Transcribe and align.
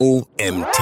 OMT. 0.00 0.78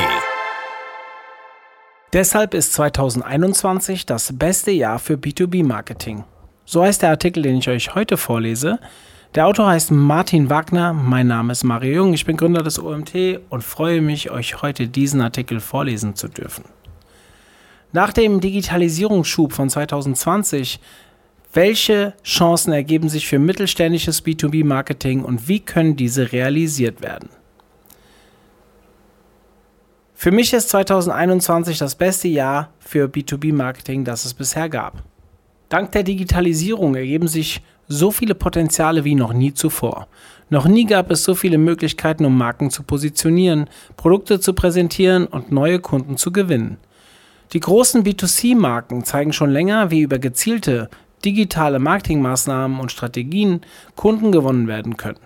Deshalb 2.13 2.53
ist 2.53 2.75
2021 2.75 4.05
das 4.05 4.37
beste 4.37 4.71
Jahr 4.73 4.99
für 4.99 5.15
B2B-Marketing. 5.15 6.25
So 6.67 6.83
heißt 6.83 7.01
der 7.01 7.09
Artikel, 7.09 7.43
den 7.43 7.57
ich 7.57 7.67
euch 7.71 7.95
heute 7.95 8.19
vorlese. 8.19 8.79
Der 9.35 9.47
Autor 9.47 9.69
heißt 9.69 9.91
Martin 9.91 10.51
Wagner, 10.51 10.93
mein 10.93 11.29
Name 11.29 11.53
ist 11.53 11.65
Mario 11.65 11.95
Jung, 11.95 12.13
ich 12.13 12.27
bin 12.27 12.37
Gründer 12.37 12.63
des 12.63 12.79
OMT 12.79 13.41
und 13.49 13.65
freue 13.65 14.03
mich, 14.03 14.31
euch 14.31 14.61
heute 14.61 14.87
diesen 14.87 15.23
Artikel 15.23 15.61
vorlesen 15.61 16.15
zu 16.15 16.29
dürfen. 16.29 16.67
Nach 17.93 18.13
dem 18.13 18.43
Digitalisierungsschub 18.43 19.55
von 19.55 19.71
2020, 19.71 20.79
welche 21.55 22.13
Chancen 22.23 22.75
ergeben 22.75 23.09
sich 23.09 23.27
für 23.27 23.39
mittelständisches 23.39 24.23
B2B-Marketing 24.27 25.25
und 25.25 25.49
wie 25.49 25.61
können 25.61 25.97
diese 25.97 26.33
realisiert 26.33 27.01
werden? 27.01 27.31
Für 30.19 30.31
mich 30.31 30.55
ist 30.55 30.71
2021 30.71 31.77
das 31.77 31.95
beste 31.95 32.27
Jahr 32.27 32.71
für 32.79 33.07
B2B-Marketing, 33.07 34.03
das 34.03 34.25
es 34.25 34.33
bisher 34.33 34.71
gab. 34.71 35.03
Dank 35.69 35.93
der 35.93 36.05
Digitalisierung 36.05 36.95
ergeben 36.95 37.29
sich 37.29 37.61
so 37.87 38.11
viele 38.11 38.35
Potenziale 38.35 39.05
wie 39.05 39.15
noch 39.15 39.35
nie 39.35 39.53
zuvor. 39.53 40.09
Noch 40.49 40.67
nie 40.67 40.87
gab 40.87 41.11
es 41.11 41.23
so 41.23 41.35
viele 41.35 41.59
Möglichkeiten, 41.59 42.25
um 42.25 42.37
Marken 42.37 42.71
zu 42.71 42.83
positionieren, 42.83 43.69
Produkte 43.99 44.41
zu 44.41 44.55
präsentieren 44.55 45.27
und 45.27 45.53
neue 45.53 45.81
Kunden 45.81 46.17
zu 46.17 46.33
gewinnen. 46.33 46.79
Die 47.53 47.61
großen 47.61 48.03
B2C-Marken 48.03 49.05
zeigen 49.05 49.35
schon 49.35 49.51
länger, 49.51 49.91
wie 49.91 50.01
über 50.01 50.19
gezielte 50.19 50.89
digitale 51.27 51.79
Marketingmaßnahmen 51.79 52.81
und 52.81 52.91
Strategien 52.91 53.61
Kunden 53.97 54.33
gewonnen 54.33 54.67
werden 54.67 54.97
können. 54.97 55.26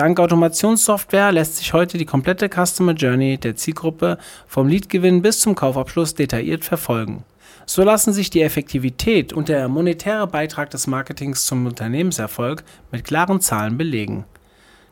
Dank 0.00 0.18
Automationssoftware 0.18 1.30
lässt 1.30 1.58
sich 1.58 1.74
heute 1.74 1.98
die 1.98 2.06
komplette 2.06 2.48
Customer 2.48 2.94
Journey 2.94 3.36
der 3.36 3.54
Zielgruppe 3.54 4.16
vom 4.46 4.66
Leadgewinn 4.66 5.20
bis 5.20 5.40
zum 5.40 5.54
Kaufabschluss 5.54 6.14
detailliert 6.14 6.64
verfolgen. 6.64 7.22
So 7.66 7.82
lassen 7.84 8.14
sich 8.14 8.30
die 8.30 8.40
Effektivität 8.40 9.34
und 9.34 9.50
der 9.50 9.68
monetäre 9.68 10.26
Beitrag 10.26 10.70
des 10.70 10.86
Marketings 10.86 11.44
zum 11.44 11.66
Unternehmenserfolg 11.66 12.64
mit 12.90 13.04
klaren 13.04 13.42
Zahlen 13.42 13.76
belegen. 13.76 14.24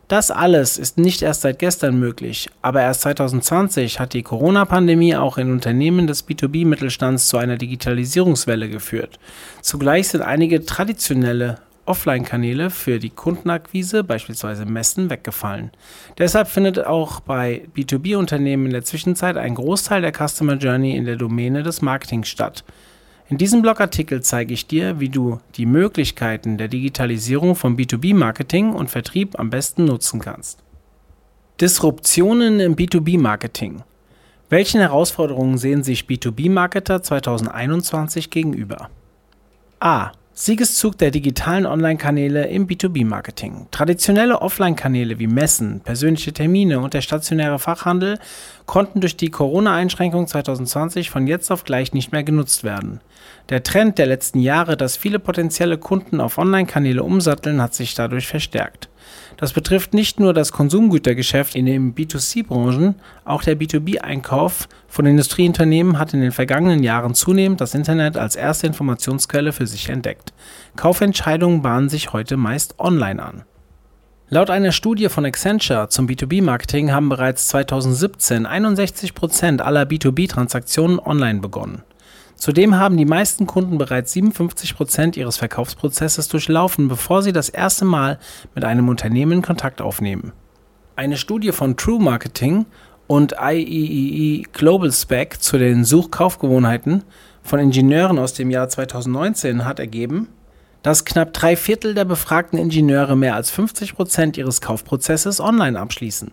Das 0.08 0.30
alles 0.30 0.76
ist 0.76 0.98
nicht 0.98 1.22
erst 1.22 1.40
seit 1.40 1.58
gestern 1.58 1.98
möglich, 1.98 2.50
aber 2.60 2.82
erst 2.82 3.00
2020 3.00 4.00
hat 4.00 4.12
die 4.12 4.22
Corona-Pandemie 4.22 5.16
auch 5.16 5.38
in 5.38 5.50
Unternehmen 5.50 6.06
des 6.06 6.28
B2B-Mittelstands 6.28 7.28
zu 7.28 7.38
einer 7.38 7.56
Digitalisierungswelle 7.56 8.68
geführt. 8.68 9.18
Zugleich 9.62 10.08
sind 10.08 10.20
einige 10.20 10.66
traditionelle 10.66 11.60
Offline-Kanäle 11.88 12.70
für 12.70 12.98
die 12.98 13.10
Kundenakquise, 13.10 14.04
beispielsweise 14.04 14.66
Messen, 14.66 15.10
weggefallen. 15.10 15.70
Deshalb 16.18 16.48
findet 16.48 16.84
auch 16.84 17.20
bei 17.20 17.66
B2B-Unternehmen 17.76 18.66
in 18.66 18.72
der 18.72 18.84
Zwischenzeit 18.84 19.36
ein 19.36 19.54
Großteil 19.54 20.02
der 20.02 20.12
Customer 20.12 20.54
Journey 20.54 20.96
in 20.96 21.04
der 21.04 21.16
Domäne 21.16 21.62
des 21.62 21.82
Marketings 21.82 22.28
statt. 22.28 22.64
In 23.28 23.36
diesem 23.36 23.60
Blogartikel 23.60 24.22
zeige 24.22 24.54
ich 24.54 24.66
dir, 24.66 25.00
wie 25.00 25.10
du 25.10 25.40
die 25.56 25.66
Möglichkeiten 25.66 26.56
der 26.56 26.68
Digitalisierung 26.68 27.56
von 27.56 27.76
B2B-Marketing 27.76 28.72
und 28.72 28.90
Vertrieb 28.90 29.38
am 29.38 29.50
besten 29.50 29.84
nutzen 29.84 30.20
kannst. 30.20 30.62
Disruptionen 31.60 32.60
im 32.60 32.76
B2B-Marketing. 32.76 33.82
Welchen 34.48 34.80
Herausforderungen 34.80 35.58
sehen 35.58 35.82
sich 35.82 36.04
B2B-Marketer 36.04 37.02
2021 37.02 38.30
gegenüber? 38.30 38.88
A. 39.78 40.12
Siegeszug 40.40 40.96
der 40.96 41.10
digitalen 41.10 41.66
Online-Kanäle 41.66 42.46
im 42.46 42.68
B2B-Marketing. 42.68 43.66
Traditionelle 43.72 44.40
Offline-Kanäle 44.40 45.18
wie 45.18 45.26
Messen, 45.26 45.80
persönliche 45.80 46.32
Termine 46.32 46.78
und 46.78 46.94
der 46.94 47.00
stationäre 47.00 47.58
Fachhandel 47.58 48.20
konnten 48.64 49.00
durch 49.00 49.16
die 49.16 49.32
Corona-Einschränkung 49.32 50.28
2020 50.28 51.10
von 51.10 51.26
jetzt 51.26 51.50
auf 51.50 51.64
gleich 51.64 51.92
nicht 51.92 52.12
mehr 52.12 52.22
genutzt 52.22 52.62
werden. 52.62 53.00
Der 53.48 53.64
Trend 53.64 53.98
der 53.98 54.06
letzten 54.06 54.38
Jahre, 54.38 54.76
dass 54.76 54.96
viele 54.96 55.18
potenzielle 55.18 55.76
Kunden 55.76 56.20
auf 56.20 56.38
Online-Kanäle 56.38 57.02
umsatteln, 57.02 57.60
hat 57.60 57.74
sich 57.74 57.96
dadurch 57.96 58.28
verstärkt. 58.28 58.88
Das 59.38 59.52
betrifft 59.52 59.94
nicht 59.94 60.18
nur 60.18 60.34
das 60.34 60.50
Konsumgütergeschäft 60.50 61.54
in 61.54 61.64
den 61.64 61.94
B2C-Branchen, 61.94 62.96
auch 63.24 63.44
der 63.44 63.56
B2B-Einkauf 63.56 64.68
von 64.88 65.06
Industrieunternehmen 65.06 65.96
hat 65.96 66.12
in 66.12 66.20
den 66.20 66.32
vergangenen 66.32 66.82
Jahren 66.82 67.14
zunehmend 67.14 67.60
das 67.60 67.74
Internet 67.74 68.16
als 68.16 68.34
erste 68.34 68.66
Informationsquelle 68.66 69.52
für 69.52 69.68
sich 69.68 69.90
entdeckt. 69.90 70.32
Kaufentscheidungen 70.74 71.62
bahnen 71.62 71.88
sich 71.88 72.12
heute 72.12 72.36
meist 72.36 72.80
online 72.80 73.22
an. 73.22 73.44
Laut 74.28 74.50
einer 74.50 74.72
Studie 74.72 75.08
von 75.08 75.24
Accenture 75.24 75.88
zum 75.88 76.08
B2B-Marketing 76.08 76.90
haben 76.90 77.08
bereits 77.08 77.46
2017 77.46 78.44
61 78.44 79.14
Prozent 79.14 79.62
aller 79.62 79.84
B2B-Transaktionen 79.84 80.98
online 80.98 81.38
begonnen. 81.38 81.82
Zudem 82.38 82.76
haben 82.76 82.96
die 82.96 83.04
meisten 83.04 83.46
Kunden 83.46 83.78
bereits 83.78 84.12
57 84.12 84.76
Prozent 84.76 85.16
ihres 85.16 85.36
Verkaufsprozesses 85.36 86.28
durchlaufen, 86.28 86.86
bevor 86.86 87.22
sie 87.22 87.32
das 87.32 87.48
erste 87.48 87.84
Mal 87.84 88.20
mit 88.54 88.64
einem 88.64 88.88
Unternehmen 88.88 89.42
Kontakt 89.42 89.82
aufnehmen. 89.82 90.32
Eine 90.94 91.16
Studie 91.16 91.50
von 91.50 91.76
True 91.76 92.00
Marketing 92.00 92.66
und 93.08 93.34
IEEE 93.40 94.44
Global 94.52 94.92
Spec 94.92 95.42
zu 95.42 95.58
den 95.58 95.84
Suchkaufgewohnheiten 95.84 97.02
von 97.42 97.58
Ingenieuren 97.58 98.20
aus 98.20 98.34
dem 98.34 98.50
Jahr 98.50 98.68
2019 98.68 99.64
hat 99.64 99.80
ergeben, 99.80 100.28
dass 100.82 101.04
knapp 101.04 101.32
drei 101.32 101.56
Viertel 101.56 101.92
der 101.92 102.04
befragten 102.04 102.56
Ingenieure 102.56 103.16
mehr 103.16 103.34
als 103.34 103.50
50 103.50 103.96
Prozent 103.96 104.36
ihres 104.36 104.60
Kaufprozesses 104.60 105.40
online 105.40 105.78
abschließen. 105.78 106.30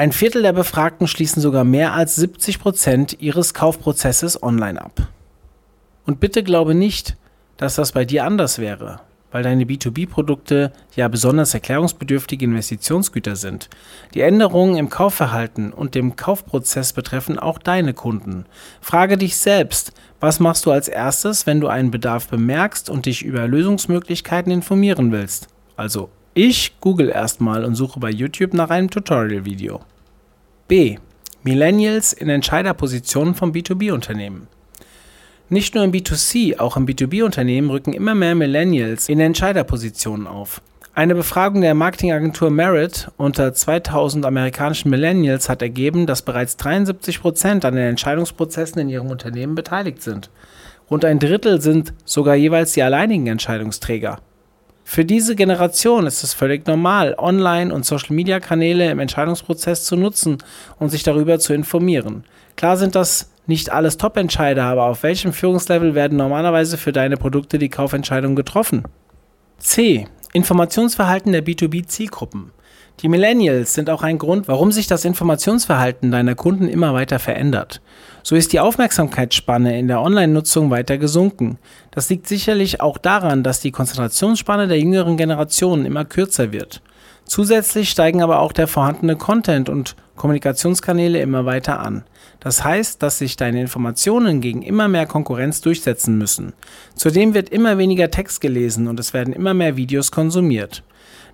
Ein 0.00 0.12
Viertel 0.12 0.40
der 0.40 0.54
Befragten 0.54 1.06
schließen 1.06 1.42
sogar 1.42 1.62
mehr 1.62 1.92
als 1.92 2.16
70 2.16 2.58
Prozent 2.58 3.20
ihres 3.20 3.52
Kaufprozesses 3.52 4.42
online 4.42 4.80
ab. 4.80 5.08
Und 6.06 6.20
bitte 6.20 6.42
glaube 6.42 6.74
nicht, 6.74 7.18
dass 7.58 7.74
das 7.74 7.92
bei 7.92 8.06
dir 8.06 8.24
anders 8.24 8.58
wäre, 8.58 9.02
weil 9.30 9.42
deine 9.42 9.64
B2B-Produkte 9.64 10.72
ja 10.96 11.06
besonders 11.08 11.52
erklärungsbedürftige 11.52 12.46
Investitionsgüter 12.46 13.36
sind. 13.36 13.68
Die 14.14 14.22
Änderungen 14.22 14.78
im 14.78 14.88
Kaufverhalten 14.88 15.70
und 15.70 15.94
dem 15.94 16.16
Kaufprozess 16.16 16.94
betreffen 16.94 17.38
auch 17.38 17.58
deine 17.58 17.92
Kunden. 17.92 18.46
Frage 18.80 19.18
dich 19.18 19.36
selbst, 19.36 19.92
was 20.18 20.40
machst 20.40 20.64
du 20.64 20.70
als 20.70 20.88
erstes, 20.88 21.46
wenn 21.46 21.60
du 21.60 21.68
einen 21.68 21.90
Bedarf 21.90 22.26
bemerkst 22.26 22.88
und 22.88 23.04
dich 23.04 23.22
über 23.22 23.46
Lösungsmöglichkeiten 23.46 24.50
informieren 24.50 25.12
willst? 25.12 25.48
Also 25.76 26.08
ich 26.42 26.80
google 26.80 27.10
erstmal 27.10 27.66
und 27.66 27.74
suche 27.74 28.00
bei 28.00 28.08
YouTube 28.08 28.54
nach 28.54 28.70
einem 28.70 28.88
Tutorial-Video. 28.88 29.80
B. 30.68 30.96
Millennials 31.42 32.14
in 32.14 32.30
Entscheiderpositionen 32.30 33.34
von 33.34 33.52
B2B-Unternehmen. 33.52 34.48
Nicht 35.50 35.74
nur 35.74 35.84
im 35.84 35.92
B2C, 35.92 36.58
auch 36.58 36.78
im 36.78 36.86
B2B-Unternehmen 36.86 37.68
rücken 37.68 37.92
immer 37.92 38.14
mehr 38.14 38.34
Millennials 38.34 39.10
in 39.10 39.20
Entscheiderpositionen 39.20 40.26
auf. 40.26 40.62
Eine 40.94 41.14
Befragung 41.14 41.60
der 41.60 41.74
Marketingagentur 41.74 42.48
Merit 42.48 43.10
unter 43.18 43.52
2000 43.52 44.24
amerikanischen 44.24 44.88
Millennials 44.88 45.50
hat 45.50 45.60
ergeben, 45.60 46.06
dass 46.06 46.22
bereits 46.22 46.56
73 46.56 47.20
Prozent 47.20 47.66
an 47.66 47.74
den 47.74 47.84
Entscheidungsprozessen 47.84 48.80
in 48.80 48.88
ihrem 48.88 49.10
Unternehmen 49.10 49.54
beteiligt 49.54 50.00
sind. 50.00 50.30
Rund 50.90 51.04
ein 51.04 51.18
Drittel 51.18 51.60
sind 51.60 51.92
sogar 52.06 52.34
jeweils 52.34 52.72
die 52.72 52.82
alleinigen 52.82 53.26
Entscheidungsträger. 53.26 54.20
Für 54.92 55.04
diese 55.04 55.36
Generation 55.36 56.04
ist 56.08 56.24
es 56.24 56.34
völlig 56.34 56.66
normal, 56.66 57.14
Online- 57.16 57.72
und 57.72 57.86
Social-Media-Kanäle 57.86 58.90
im 58.90 58.98
Entscheidungsprozess 58.98 59.84
zu 59.84 59.94
nutzen 59.94 60.38
und 60.80 60.88
sich 60.88 61.04
darüber 61.04 61.38
zu 61.38 61.54
informieren. 61.54 62.24
Klar 62.56 62.76
sind 62.76 62.96
das 62.96 63.30
nicht 63.46 63.70
alles 63.70 63.98
Top-Entscheider, 63.98 64.64
aber 64.64 64.86
auf 64.86 65.04
welchem 65.04 65.32
Führungslevel 65.32 65.94
werden 65.94 66.18
normalerweise 66.18 66.76
für 66.76 66.90
deine 66.90 67.16
Produkte 67.16 67.60
die 67.60 67.68
Kaufentscheidungen 67.68 68.34
getroffen? 68.34 68.82
C. 69.58 70.08
Informationsverhalten 70.32 71.30
der 71.30 71.44
B2B-Zielgruppen. 71.44 72.50
Die 73.02 73.08
Millennials 73.08 73.72
sind 73.72 73.88
auch 73.88 74.02
ein 74.02 74.18
Grund, 74.18 74.46
warum 74.46 74.72
sich 74.72 74.86
das 74.86 75.06
Informationsverhalten 75.06 76.10
deiner 76.10 76.34
Kunden 76.34 76.68
immer 76.68 76.92
weiter 76.92 77.18
verändert. 77.18 77.80
So 78.22 78.36
ist 78.36 78.52
die 78.52 78.60
Aufmerksamkeitsspanne 78.60 79.78
in 79.78 79.88
der 79.88 80.02
Online-Nutzung 80.02 80.70
weiter 80.70 80.98
gesunken. 80.98 81.58
Das 81.92 82.10
liegt 82.10 82.26
sicherlich 82.26 82.82
auch 82.82 82.98
daran, 82.98 83.42
dass 83.42 83.60
die 83.60 83.70
Konzentrationsspanne 83.70 84.68
der 84.68 84.78
jüngeren 84.78 85.16
Generationen 85.16 85.86
immer 85.86 86.04
kürzer 86.04 86.52
wird. 86.52 86.82
Zusätzlich 87.24 87.88
steigen 87.88 88.22
aber 88.22 88.40
auch 88.40 88.52
der 88.52 88.66
vorhandene 88.66 89.16
Content 89.16 89.70
und 89.70 89.96
Kommunikationskanäle 90.16 91.20
immer 91.20 91.46
weiter 91.46 91.80
an. 91.80 92.04
Das 92.40 92.64
heißt, 92.64 93.02
dass 93.02 93.16
sich 93.16 93.36
deine 93.36 93.62
Informationen 93.62 94.42
gegen 94.42 94.60
immer 94.60 94.88
mehr 94.88 95.06
Konkurrenz 95.06 95.62
durchsetzen 95.62 96.18
müssen. 96.18 96.52
Zudem 96.96 97.32
wird 97.32 97.48
immer 97.48 97.78
weniger 97.78 98.10
Text 98.10 98.42
gelesen 98.42 98.88
und 98.88 99.00
es 99.00 99.14
werden 99.14 99.32
immer 99.32 99.54
mehr 99.54 99.76
Videos 99.76 100.10
konsumiert. 100.10 100.82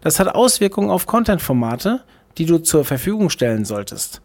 Das 0.07 0.21
hat 0.21 0.37
Auswirkungen 0.37 0.89
auf 0.89 1.07
Content-Formate, 1.07 2.05
die 2.39 2.47
du 2.47 2.59
zur 2.59 2.85
Verfügung 2.85 3.29
stellen 3.29 3.65
solltest. 3.65 4.23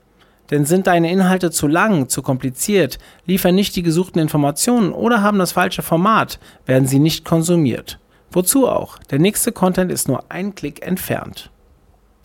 Denn 0.51 0.63
sind 0.63 0.85
deine 0.85 1.11
Inhalte 1.11 1.49
zu 1.49 1.65
lang, 1.65 2.07
zu 2.07 2.21
kompliziert, 2.21 2.99
liefern 3.25 3.55
nicht 3.55 3.75
die 3.75 3.81
gesuchten 3.81 4.21
Informationen 4.21 4.91
oder 4.93 5.23
haben 5.23 5.39
das 5.39 5.53
falsche 5.53 5.81
Format, 5.81 6.37
werden 6.67 6.87
sie 6.87 6.99
nicht 6.99 7.25
konsumiert. 7.25 7.97
Wozu 8.29 8.67
auch? 8.69 8.99
Der 9.09 9.17
nächste 9.17 9.51
Content 9.51 9.91
ist 9.91 10.07
nur 10.07 10.23
ein 10.29 10.53
Klick 10.53 10.85
entfernt. 10.85 11.49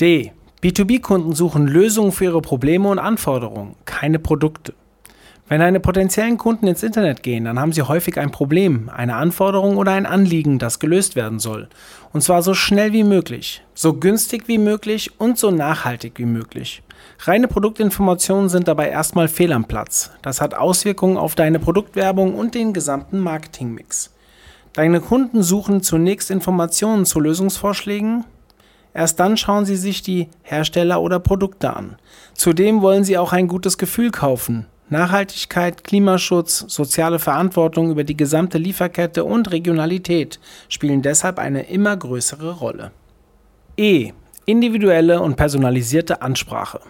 D. 0.03 0.33
B2B-Kunden 0.63 1.33
suchen 1.35 1.67
Lösungen 1.67 2.13
für 2.13 2.25
ihre 2.25 2.43
Probleme 2.43 2.91
und 2.91 2.99
Anforderungen, 2.99 3.75
keine 3.87 4.19
Produkte. 4.19 4.75
Wenn 5.49 5.61
deine 5.61 5.79
potenziellen 5.79 6.39
Kunden 6.39 6.67
ins 6.67 6.83
Internet 6.83 7.23
gehen, 7.23 7.45
dann 7.45 7.61
haben 7.61 7.73
sie 7.73 7.83
häufig 7.83 8.19
ein 8.19 8.33
Problem, 8.33 8.91
eine 8.93 9.15
Anforderung 9.15 9.77
oder 9.77 9.93
ein 9.93 10.05
Anliegen, 10.05 10.59
das 10.59 10.81
gelöst 10.81 11.15
werden 11.15 11.39
soll. 11.39 11.69
Und 12.13 12.23
zwar 12.23 12.43
so 12.43 12.53
schnell 12.53 12.93
wie 12.93 13.05
möglich, 13.05 13.63
so 13.73 13.95
günstig 13.95 14.49
wie 14.49 14.59
möglich 14.59 15.21
und 15.21 15.39
so 15.39 15.53
nachhaltig 15.53 16.15
wie 16.17 16.25
möglich. 16.25 16.83
Reine 17.21 17.47
Produktinformationen 17.47 18.49
sind 18.49 18.67
dabei 18.67 18.89
erstmal 18.89 19.29
fehl 19.29 19.53
am 19.53 19.67
Platz. 19.67 20.11
Das 20.21 20.41
hat 20.41 20.55
Auswirkungen 20.55 21.17
auf 21.17 21.37
deine 21.37 21.61
Produktwerbung 21.61 22.35
und 22.35 22.57
den 22.57 22.73
gesamten 22.73 23.21
Marketingmix. 23.21 24.13
Deine 24.73 25.01
Kunden 25.01 25.45
suchen 25.45 25.81
zunächst 25.81 26.33
Informationen 26.33 27.07
zu 27.07 27.21
Lösungsvorschlägen. 27.21 28.25
Erst 28.93 29.21
dann 29.21 29.37
schauen 29.37 29.65
sie 29.65 29.77
sich 29.77 30.03
die 30.03 30.29
Hersteller 30.43 31.01
oder 31.01 31.21
Produkte 31.21 31.75
an. 31.75 31.97
Zudem 32.35 32.83
wollen 32.83 33.05
sie 33.05 33.17
auch 33.17 33.33
ein 33.33 33.47
gutes 33.47 33.79
Gefühl 33.79 34.11
kaufen, 34.11 34.67
Nachhaltigkeit, 34.89 35.83
Klimaschutz, 35.83 36.65
soziale 36.69 37.19
Verantwortung 37.19 37.91
über 37.91 38.05
die 38.05 38.17
gesamte 38.17 38.57
Lieferkette 38.57 39.25
und 39.25 39.51
Regionalität 39.51 40.39
spielen 40.69 41.03
deshalb 41.03 41.41
eine 41.41 41.69
immer 41.69 41.97
größere 41.97 42.53
Rolle. 42.53 42.93
E. 43.77 44.13
Individuelle 44.45 45.21
und 45.21 45.35
personalisierte 45.35 46.23
Ansprache. 46.23 46.81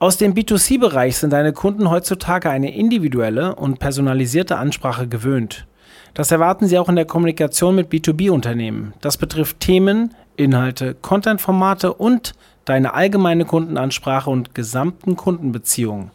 Aus 0.00 0.16
dem 0.16 0.34
B2C-Bereich 0.34 1.16
sind 1.16 1.32
deine 1.32 1.52
Kunden 1.52 1.88
heutzutage 1.88 2.50
eine 2.50 2.74
individuelle 2.74 3.54
und 3.54 3.78
personalisierte 3.78 4.56
Ansprache 4.56 5.06
gewöhnt. 5.06 5.68
Das 6.14 6.32
erwarten 6.32 6.66
sie 6.66 6.78
auch 6.78 6.88
in 6.88 6.96
der 6.96 7.06
Kommunikation 7.06 7.76
mit 7.76 7.90
B2B-Unternehmen. 7.90 8.92
Das 9.00 9.16
betrifft 9.18 9.60
Themen, 9.60 10.14
Inhalte, 10.36 10.94
Content-Formate 10.94 11.94
und 11.94 12.32
deine 12.64 12.94
allgemeine 12.94 13.44
Kundenansprache 13.44 14.28
und 14.28 14.52
gesamten 14.54 15.14
Kundenbeziehungen. 15.14 16.10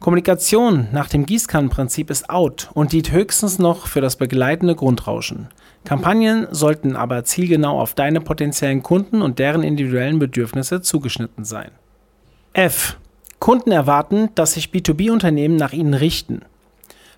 Kommunikation 0.00 0.88
nach 0.92 1.08
dem 1.08 1.24
Gießkannenprinzip 1.24 2.10
ist 2.10 2.28
out 2.28 2.70
und 2.74 2.92
dient 2.92 3.12
höchstens 3.12 3.58
noch 3.58 3.86
für 3.86 4.00
das 4.00 4.16
begleitende 4.16 4.74
Grundrauschen. 4.74 5.48
Kampagnen 5.84 6.46
sollten 6.50 6.96
aber 6.96 7.24
zielgenau 7.24 7.80
auf 7.80 7.94
deine 7.94 8.20
potenziellen 8.20 8.82
Kunden 8.82 9.22
und 9.22 9.38
deren 9.38 9.62
individuellen 9.62 10.18
Bedürfnisse 10.18 10.82
zugeschnitten 10.82 11.44
sein. 11.44 11.70
F. 12.52 12.98
Kunden 13.38 13.70
erwarten, 13.70 14.30
dass 14.34 14.54
sich 14.54 14.68
B2B-Unternehmen 14.68 15.56
nach 15.56 15.72
ihnen 15.72 15.94
richten. 15.94 16.42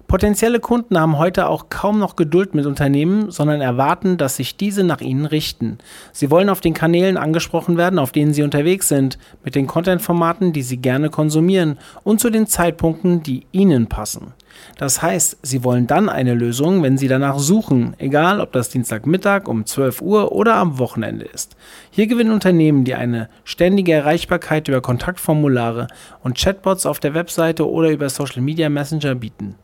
Potenzielle 0.09 0.59
Kunden 0.59 0.99
haben 0.99 1.19
heute 1.19 1.51
auch 1.51 1.67
kaum 1.69 1.99
noch 1.99 2.17
Geduld 2.17 2.55
mit 2.55 2.65
Unternehmen, 2.65 3.31
sondern 3.31 3.61
erwarten, 3.61 4.17
dass 4.17 4.37
sich 4.37 4.57
diese 4.57 4.83
nach 4.83 5.03
ihnen 5.03 5.27
richten. 5.27 5.77
Sie 6.13 6.31
wollen 6.31 6.49
auf 6.49 6.63
den 6.63 6.73
Kanälen 6.73 7.19
angesprochen 7.19 7.77
werden, 7.77 7.99
auf 7.99 8.11
denen 8.11 8.33
sie 8.33 8.43
unterwegs 8.43 8.89
sind, 8.89 9.19
mit 9.45 9.55
den 9.55 9.67
Content-Formaten, 9.67 10.55
die 10.55 10.63
sie 10.63 10.79
gerne 10.79 11.11
konsumieren 11.11 11.77
und 12.05 12.21
zu 12.21 12.31
den 12.31 12.47
Zeitpunkten, 12.47 13.23
die 13.23 13.45
ihnen 13.53 13.89
passen. 13.89 14.33
Das 14.79 15.03
heißt, 15.03 15.41
sie 15.43 15.63
wollen 15.63 15.87
dann 15.87 16.09
eine 16.09 16.33
Lösung, 16.33 16.83
wenn 16.83 16.97
sie 16.97 17.09
danach 17.09 17.39
suchen, 17.39 17.95
egal 17.99 18.41
ob 18.41 18.53
das 18.53 18.71
Dienstagmittag 18.71 19.47
um 19.47 19.67
12 19.67 20.01
Uhr 20.01 20.33
oder 20.33 20.55
am 20.55 20.79
Wochenende 20.79 21.27
ist. 21.27 21.55
Hier 21.91 22.07
gewinnen 22.07 22.33
Unternehmen, 22.33 22.85
die 22.85 22.95
eine 22.95 23.29
ständige 23.45 23.93
Erreichbarkeit 23.93 24.69
über 24.69 24.81
Kontaktformulare 24.81 25.87
und 26.23 26.39
Chatbots 26.39 26.87
auf 26.87 26.99
der 26.99 27.13
Webseite 27.13 27.69
oder 27.69 27.91
über 27.91 28.09
Social 28.09 28.41
Media 28.41 28.71
Messenger 28.71 29.15
bieten. 29.15 29.57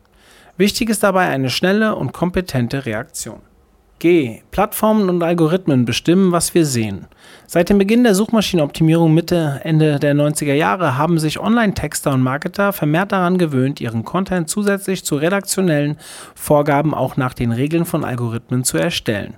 Wichtig 0.57 0.89
ist 0.89 1.03
dabei 1.03 1.27
eine 1.27 1.49
schnelle 1.49 1.95
und 1.95 2.13
kompetente 2.13 2.85
Reaktion. 2.85 3.41
G. 3.99 4.41
Plattformen 4.51 5.09
und 5.09 5.23
Algorithmen 5.23 5.83
bestimmen, 5.83 6.31
was 6.31 6.53
wir 6.53 6.65
sehen. 6.65 7.07
Seit 7.47 7.69
dem 7.69 7.77
Beginn 7.77 8.03
der 8.03 8.15
Suchmaschinenoptimierung 8.15 9.13
Mitte, 9.13 9.61
Ende 9.63 9.99
der 9.99 10.13
90er 10.13 10.53
Jahre 10.53 10.97
haben 10.97 11.17
sich 11.17 11.39
Online-Texter 11.39 12.13
und 12.13 12.21
Marketer 12.21 12.71
vermehrt 12.71 13.11
daran 13.11 13.37
gewöhnt, 13.37 13.81
ihren 13.81 14.05
Content 14.05 14.49
zusätzlich 14.49 15.03
zu 15.03 15.15
redaktionellen 15.15 15.97
Vorgaben 16.35 16.93
auch 16.93 17.17
nach 17.17 17.33
den 17.33 17.51
Regeln 17.51 17.85
von 17.85 18.03
Algorithmen 18.03 18.63
zu 18.63 18.77
erstellen. 18.77 19.35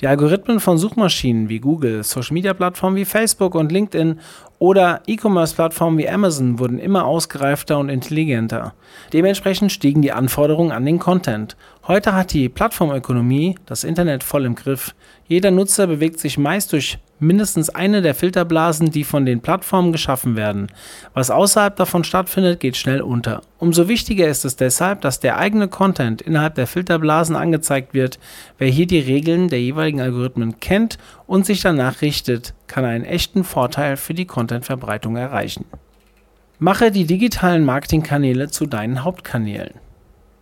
Die 0.00 0.06
Algorithmen 0.06 0.60
von 0.60 0.78
Suchmaschinen 0.78 1.48
wie 1.48 1.60
Google, 1.60 2.02
Social-Media-Plattformen 2.02 2.96
wie 2.96 3.04
Facebook 3.04 3.54
und 3.54 3.72
LinkedIn 3.72 4.20
oder 4.58 5.02
E-Commerce-Plattformen 5.06 5.98
wie 5.98 6.08
Amazon 6.08 6.58
wurden 6.58 6.78
immer 6.78 7.04
ausgereifter 7.04 7.78
und 7.78 7.88
intelligenter. 7.88 8.74
Dementsprechend 9.12 9.70
stiegen 9.72 10.02
die 10.02 10.12
Anforderungen 10.12 10.72
an 10.72 10.84
den 10.84 10.98
Content. 10.98 11.56
Heute 11.86 12.14
hat 12.14 12.32
die 12.32 12.48
Plattformökonomie 12.48 13.56
das 13.66 13.84
Internet 13.84 14.24
voll 14.24 14.44
im 14.44 14.54
Griff. 14.54 14.94
Jeder 15.28 15.50
Nutzer 15.50 15.86
bewegt 15.86 16.18
sich 16.18 16.38
meist 16.38 16.72
durch 16.72 16.98
mindestens 17.18 17.68
eine 17.68 18.00
der 18.00 18.14
Filterblasen, 18.14 18.90
die 18.90 19.04
von 19.04 19.26
den 19.26 19.40
Plattformen 19.40 19.92
geschaffen 19.92 20.36
werden. 20.36 20.68
Was 21.12 21.30
außerhalb 21.30 21.76
davon 21.76 22.02
stattfindet, 22.02 22.60
geht 22.60 22.78
schnell 22.78 23.02
unter. 23.02 23.42
Umso 23.58 23.88
wichtiger 23.88 24.26
ist 24.26 24.46
es 24.46 24.56
deshalb, 24.56 25.02
dass 25.02 25.20
der 25.20 25.36
eigene 25.36 25.68
Content 25.68 26.22
innerhalb 26.22 26.54
der 26.54 26.66
Filterblasen 26.66 27.36
angezeigt 27.36 27.92
wird. 27.92 28.18
Wer 28.56 28.68
hier 28.68 28.86
die 28.86 29.00
Regeln 29.00 29.48
der 29.48 29.60
jeweiligen 29.60 30.00
Algorithmen 30.00 30.60
kennt 30.60 30.96
und 31.26 31.44
sich 31.44 31.60
danach 31.60 32.00
richtet, 32.00 32.54
kann 32.66 32.86
einen 32.86 33.04
echten 33.04 33.44
Vorteil 33.44 33.98
für 33.98 34.14
die 34.14 34.26
Contentverbreitung 34.26 35.16
erreichen. 35.16 35.66
Mache 36.58 36.90
die 36.90 37.04
digitalen 37.04 37.66
Marketingkanäle 37.66 38.48
zu 38.48 38.64
deinen 38.64 39.04
Hauptkanälen. 39.04 39.74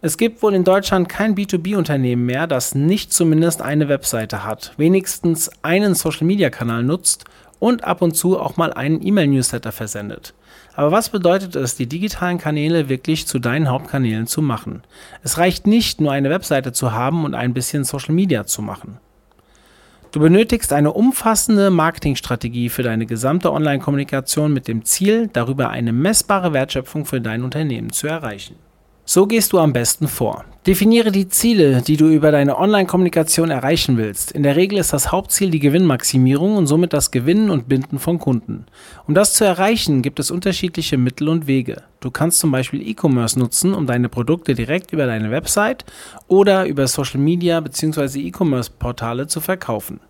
Es 0.03 0.19
gibt 0.19 0.43
wohl 0.43 0.55
in 0.55 0.65
Deutschland 0.65 1.09
kein 1.09 1.35
B2B-Unternehmen 1.35 2.27
mehr, 2.27 2.47
das 2.47 2.75
nicht 2.75 3.15
zumindest 3.15 3.63
eine 3.63 3.89
Webseite 3.89 4.45
hat, 4.45 4.75
wenigstens 4.77 5.51
einen 5.63 5.95
Social-Media-Kanal 5.95 6.83
nutzt 6.83 7.25
und 7.59 7.85
ab 7.85 8.03
und 8.03 8.15
zu 8.15 8.39
auch 8.39 8.59
mal 8.59 8.75
einen 8.75 9.05
E-Mail-Newsletter 9.05 9.73
versendet. 9.73 10.35
Aber 10.75 10.93
was 10.93 11.09
bedeutet 11.09 11.57
es, 11.57 11.77
die 11.77 11.87
digitalen 11.87 12.37
Kanäle 12.37 12.91
wirklich 12.91 13.27
zu 13.27 13.39
deinen 13.39 13.71
Hauptkanälen 13.71 14.27
zu 14.27 14.43
machen? 14.43 14.83
Es 15.23 15.39
reicht 15.39 15.67
nicht, 15.67 16.03
nur 16.03 16.13
eine 16.13 16.29
Webseite 16.29 16.73
zu 16.73 16.93
haben 16.93 17.25
und 17.25 17.35
ein 17.35 17.55
bisschen 17.55 17.85
Social 17.85 18.15
Media 18.15 18.45
zu 18.45 18.61
machen. 18.61 18.99
Du 20.13 20.21
benötigst 20.21 20.75
eine 20.75 20.93
umfassende 20.93 21.71
Marketingstrategie 21.71 22.69
für 22.69 22.83
deine 22.83 23.07
gesamte 23.07 23.51
Online-Kommunikation 23.51 24.53
mit 24.53 24.69
dem 24.69 24.85
Ziel, 24.85 25.31
darüber 25.33 25.71
eine 25.71 25.93
messbare 25.93 26.53
Wertschöpfung 26.53 27.07
für 27.07 27.23
dein 27.23 27.43
Unternehmen 27.43 27.91
zu 27.91 28.07
erreichen. 28.07 28.57
So 29.08 29.29
gehst 29.29 29.53
du 29.53 29.61
am 29.61 29.73
besten 29.73 30.08
vor. 30.08 30.44
Definiere 30.67 31.12
die 31.12 31.29
Ziele, 31.29 31.81
die 31.81 31.97
du 31.97 32.08
über 32.08 32.32
deine 32.32 32.58
Online-Kommunikation 32.58 33.53
erreichen 33.53 33.99
willst. 33.99 34.32
In 34.32 34.43
der 34.43 34.56
Regel 34.56 34.81
ist 34.81 34.93
das 34.93 35.12
Hauptziel 35.12 35.53
die 35.53 35.61
Gewinnmaximierung 35.61 36.56
und 36.56 36.67
somit 36.67 36.93
das 36.93 37.12
Gewinnen 37.12 37.50
und 37.50 37.69
Binden 37.69 38.00
von 38.00 38.19
Kunden. 38.19 38.67
Um 39.06 39.14
das 39.14 39.35
zu 39.35 39.44
erreichen, 39.44 40.03
gibt 40.03 40.19
es 40.19 40.32
unterschiedliche 40.32 40.99
Mittel 40.99 41.29
und 41.29 41.47
Wege. 41.47 41.85
Du 42.00 42.11
kannst 42.11 42.40
zum 42.40 42.50
Beispiel 42.50 42.83
E-Commerce 42.83 43.38
nutzen, 43.38 43.75
um 43.75 43.87
deine 43.87 44.09
Produkte 44.09 44.57
direkt 44.57 44.92
über 44.92 45.07
deine 45.07 45.31
Website 45.31 45.85
oder 46.26 46.66
über 46.66 46.88
Social 46.88 47.21
Media 47.21 47.61
bzw. 47.61 48.19
E-Commerce-Portale 48.19 49.28
zu 49.28 49.40
verkaufen. 49.40 50.00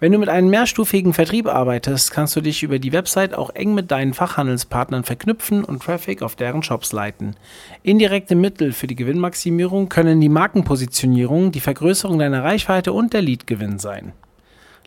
Wenn 0.00 0.12
du 0.12 0.18
mit 0.18 0.30
einem 0.30 0.48
mehrstufigen 0.48 1.12
Vertrieb 1.12 1.46
arbeitest, 1.46 2.10
kannst 2.10 2.34
du 2.34 2.40
dich 2.40 2.62
über 2.62 2.78
die 2.78 2.94
Website 2.94 3.34
auch 3.34 3.50
eng 3.50 3.74
mit 3.74 3.90
deinen 3.90 4.14
Fachhandelspartnern 4.14 5.04
verknüpfen 5.04 5.62
und 5.62 5.82
Traffic 5.82 6.22
auf 6.22 6.36
deren 6.36 6.62
Shops 6.62 6.92
leiten. 6.92 7.36
Indirekte 7.82 8.34
Mittel 8.34 8.72
für 8.72 8.86
die 8.86 8.96
Gewinnmaximierung 8.96 9.90
können 9.90 10.18
die 10.18 10.30
Markenpositionierung, 10.30 11.52
die 11.52 11.60
Vergrößerung 11.60 12.18
deiner 12.18 12.42
Reichweite 12.42 12.94
und 12.94 13.12
der 13.12 13.20
Leadgewinn 13.20 13.78
sein. 13.78 14.14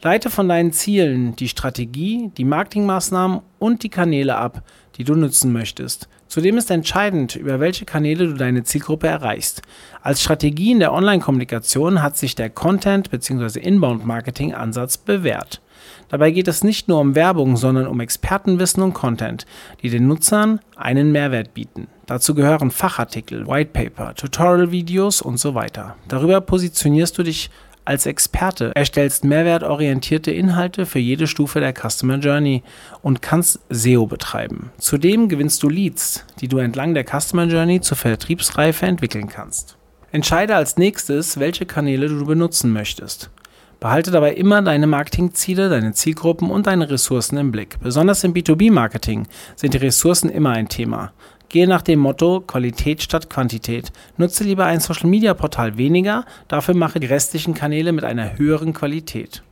Leite 0.03 0.29
von 0.29 0.49
deinen 0.49 0.73
Zielen 0.73 1.33
die 1.37 1.47
Strategie, 1.47 2.29
die 2.35 2.43
Marketingmaßnahmen 2.43 3.39
und 3.57 3.83
die 3.83 3.89
Kanäle 3.89 4.35
ab, 4.35 4.61
die 4.97 5.05
du 5.05 5.15
nutzen 5.15 5.53
möchtest. 5.53 6.09
Zudem 6.27 6.57
ist 6.57 6.69
entscheidend, 6.71 7.37
über 7.37 7.61
welche 7.61 7.85
Kanäle 7.85 8.27
du 8.27 8.33
deine 8.33 8.63
Zielgruppe 8.63 9.07
erreichst. 9.07 9.61
Als 10.01 10.21
Strategie 10.21 10.71
in 10.71 10.79
der 10.79 10.91
Online-Kommunikation 10.91 12.01
hat 12.01 12.17
sich 12.17 12.35
der 12.35 12.49
Content- 12.49 13.11
bzw. 13.11 13.61
Inbound-Marketing-Ansatz 13.61 14.97
bewährt. 14.97 15.61
Dabei 16.09 16.31
geht 16.31 16.49
es 16.49 16.65
nicht 16.65 16.89
nur 16.89 16.99
um 16.99 17.15
Werbung, 17.15 17.55
sondern 17.55 17.87
um 17.87 18.01
Expertenwissen 18.01 18.83
und 18.83 18.93
Content, 18.93 19.45
die 19.81 19.89
den 19.89 20.07
Nutzern 20.07 20.59
einen 20.75 21.13
Mehrwert 21.13 21.53
bieten. 21.53 21.87
Dazu 22.07 22.35
gehören 22.35 22.71
Fachartikel, 22.71 23.47
Whitepaper, 23.47 24.15
Tutorial-Videos 24.15 25.21
und 25.21 25.37
so 25.37 25.55
weiter. 25.55 25.95
Darüber 26.09 26.41
positionierst 26.41 27.17
du 27.17 27.23
dich 27.23 27.49
als 27.85 28.05
Experte 28.05 28.71
erstellst 28.75 29.23
mehrwertorientierte 29.23 30.31
Inhalte 30.31 30.85
für 30.85 30.99
jede 30.99 31.27
Stufe 31.27 31.59
der 31.59 31.73
Customer 31.73 32.17
Journey 32.17 32.63
und 33.01 33.21
kannst 33.21 33.59
SEO 33.69 34.05
betreiben. 34.05 34.71
Zudem 34.77 35.29
gewinnst 35.29 35.63
du 35.63 35.69
Leads, 35.69 36.25
die 36.39 36.47
du 36.47 36.57
entlang 36.57 36.93
der 36.93 37.05
Customer 37.05 37.45
Journey 37.45 37.81
zur 37.81 37.97
Vertriebsreife 37.97 38.85
entwickeln 38.85 39.27
kannst. 39.27 39.77
Entscheide 40.11 40.55
als 40.55 40.77
nächstes, 40.77 41.39
welche 41.39 41.65
Kanäle 41.65 42.07
du 42.07 42.25
benutzen 42.25 42.71
möchtest. 42.71 43.31
Behalte 43.79 44.11
dabei 44.11 44.33
immer 44.35 44.61
deine 44.61 44.87
Marketingziele, 44.87 45.67
deine 45.67 45.91
Zielgruppen 45.91 46.49
und 46.49 46.67
deine 46.67 46.89
Ressourcen 46.89 47.35
im 47.37 47.51
Blick. 47.51 47.81
Besonders 47.81 48.23
im 48.23 48.33
B2B-Marketing 48.33 49.27
sind 49.57 49.73
die 49.73 49.79
Ressourcen 49.79 50.29
immer 50.29 50.51
ein 50.51 50.69
Thema. 50.69 51.11
Gehe 51.53 51.67
nach 51.67 51.83
dem 51.83 51.99
Motto 51.99 52.41
Qualität 52.41 53.03
statt 53.03 53.29
Quantität. 53.29 53.91
Nutze 54.17 54.43
lieber 54.43 54.65
ein 54.65 54.79
Social-Media-Portal 54.79 55.77
weniger, 55.77 56.25
dafür 56.47 56.73
mache 56.73 56.99
die 56.99 57.05
restlichen 57.05 57.53
Kanäle 57.53 57.91
mit 57.91 58.03
einer 58.03 58.39
höheren 58.39 58.73
Qualität. 58.73 59.43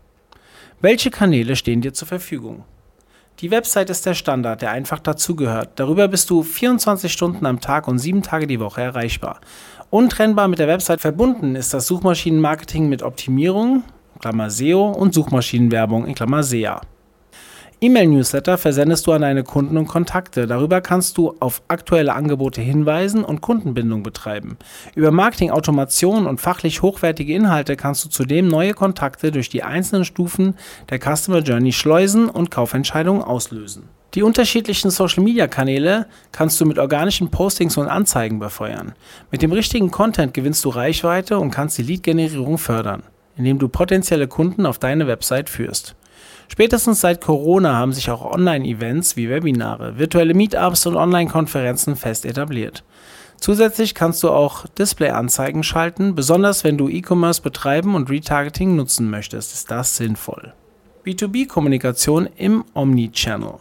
Welche 0.79 1.12
Kanäle 1.12 1.55
stehen 1.55 1.81
dir 1.81 1.93
zur 1.93 2.08
Verfügung? 2.08 2.63
Die 3.38 3.51
Website 3.51 3.91
ist 3.91 4.03
der 4.08 4.15
Standard, 4.15 4.63
der 4.63 4.72
einfach 4.72 4.98
dazugehört. 4.98 5.74
Darüber 5.75 6.08
bist 6.08 6.31
du 6.31 6.41
24 6.41 7.13
Stunden 7.13 7.46
am 7.46 7.62
Tag 7.62 7.88
und 7.88 8.00
7 8.00 8.24
Tage 8.24 8.48
die 8.48 8.60
Woche 8.60 8.81
erreichbar. 8.81 9.39
Untrennbar 9.91 10.48
mit 10.48 10.58
der 10.58 10.67
Website 10.67 11.01
verbunden 11.01 11.55
ist 11.55 11.72
das 11.72 11.86
Suchmaschinenmarketing 11.86 12.89
mit 12.89 13.03
Optimierung, 13.03 13.84
SEO 14.48 14.89
und 14.89 15.13
Suchmaschinenwerbung 15.13 16.08
SEA. 16.41 16.81
E-Mail-Newsletter 17.83 18.59
versendest 18.59 19.07
du 19.07 19.11
an 19.11 19.23
deine 19.23 19.43
Kunden 19.43 19.75
und 19.75 19.88
Kontakte. 19.88 20.45
Darüber 20.45 20.81
kannst 20.81 21.17
du 21.17 21.33
auf 21.39 21.63
aktuelle 21.67 22.13
Angebote 22.13 22.61
hinweisen 22.61 23.25
und 23.25 23.41
Kundenbindung 23.41 24.03
betreiben. 24.03 24.57
Über 24.93 25.09
Marketing-Automation 25.09 26.27
und 26.27 26.39
fachlich 26.39 26.83
hochwertige 26.83 27.33
Inhalte 27.33 27.75
kannst 27.75 28.05
du 28.05 28.09
zudem 28.09 28.47
neue 28.47 28.75
Kontakte 28.75 29.31
durch 29.31 29.50
die 29.50 29.63
einzelnen 29.63 30.05
Stufen 30.05 30.57
der 30.91 31.00
Customer 31.00 31.39
Journey 31.39 31.71
schleusen 31.71 32.29
und 32.29 32.51
Kaufentscheidungen 32.51 33.23
auslösen. 33.23 33.89
Die 34.13 34.21
unterschiedlichen 34.21 34.91
Social-Media-Kanäle 34.91 36.05
kannst 36.31 36.61
du 36.61 36.67
mit 36.67 36.77
organischen 36.77 37.31
Postings 37.31 37.77
und 37.77 37.88
Anzeigen 37.88 38.38
befeuern. 38.38 38.93
Mit 39.31 39.41
dem 39.41 39.53
richtigen 39.53 39.89
Content 39.89 40.35
gewinnst 40.35 40.63
du 40.65 40.69
Reichweite 40.69 41.39
und 41.39 41.50
kannst 41.50 41.79
die 41.79 41.83
Lead-Generierung 41.83 42.59
fördern, 42.59 43.01
indem 43.38 43.57
du 43.57 43.69
potenzielle 43.69 44.27
Kunden 44.27 44.67
auf 44.67 44.77
deine 44.77 45.07
Website 45.07 45.50
führst. 45.50 45.95
Spätestens 46.51 47.00
seit 47.00 47.22
Corona 47.22 47.75
haben 47.75 47.93
sich 47.93 48.12
auch 48.12 48.29
Online-Events 48.29 49.15
wie 49.15 49.29
Webinare, 49.29 49.98
virtuelle 49.98 50.34
Meetups 50.34 50.86
und 50.86 50.98
Online-Konferenzen 50.98 51.96
fest 51.96 52.25
etabliert. 52.25 52.84
Zusätzlich 53.38 53.96
kannst 53.96 54.22
du 54.22 54.29
auch 54.29 54.65
Display-Anzeigen 54.67 55.63
schalten, 55.63 56.13
besonders 56.13 56.65
wenn 56.65 56.77
du 56.77 56.89
E-Commerce 56.89 57.41
betreiben 57.41 57.96
und 57.96 58.10
Retargeting 58.10 58.75
nutzen 58.75 59.10
möchtest, 59.10 59.53
ist 59.53 59.72
das 59.72 59.96
sinnvoll. 59.96 60.51
B2B-Kommunikation 61.05 62.27
im 62.36 62.65
Omnichannel. 62.74 63.53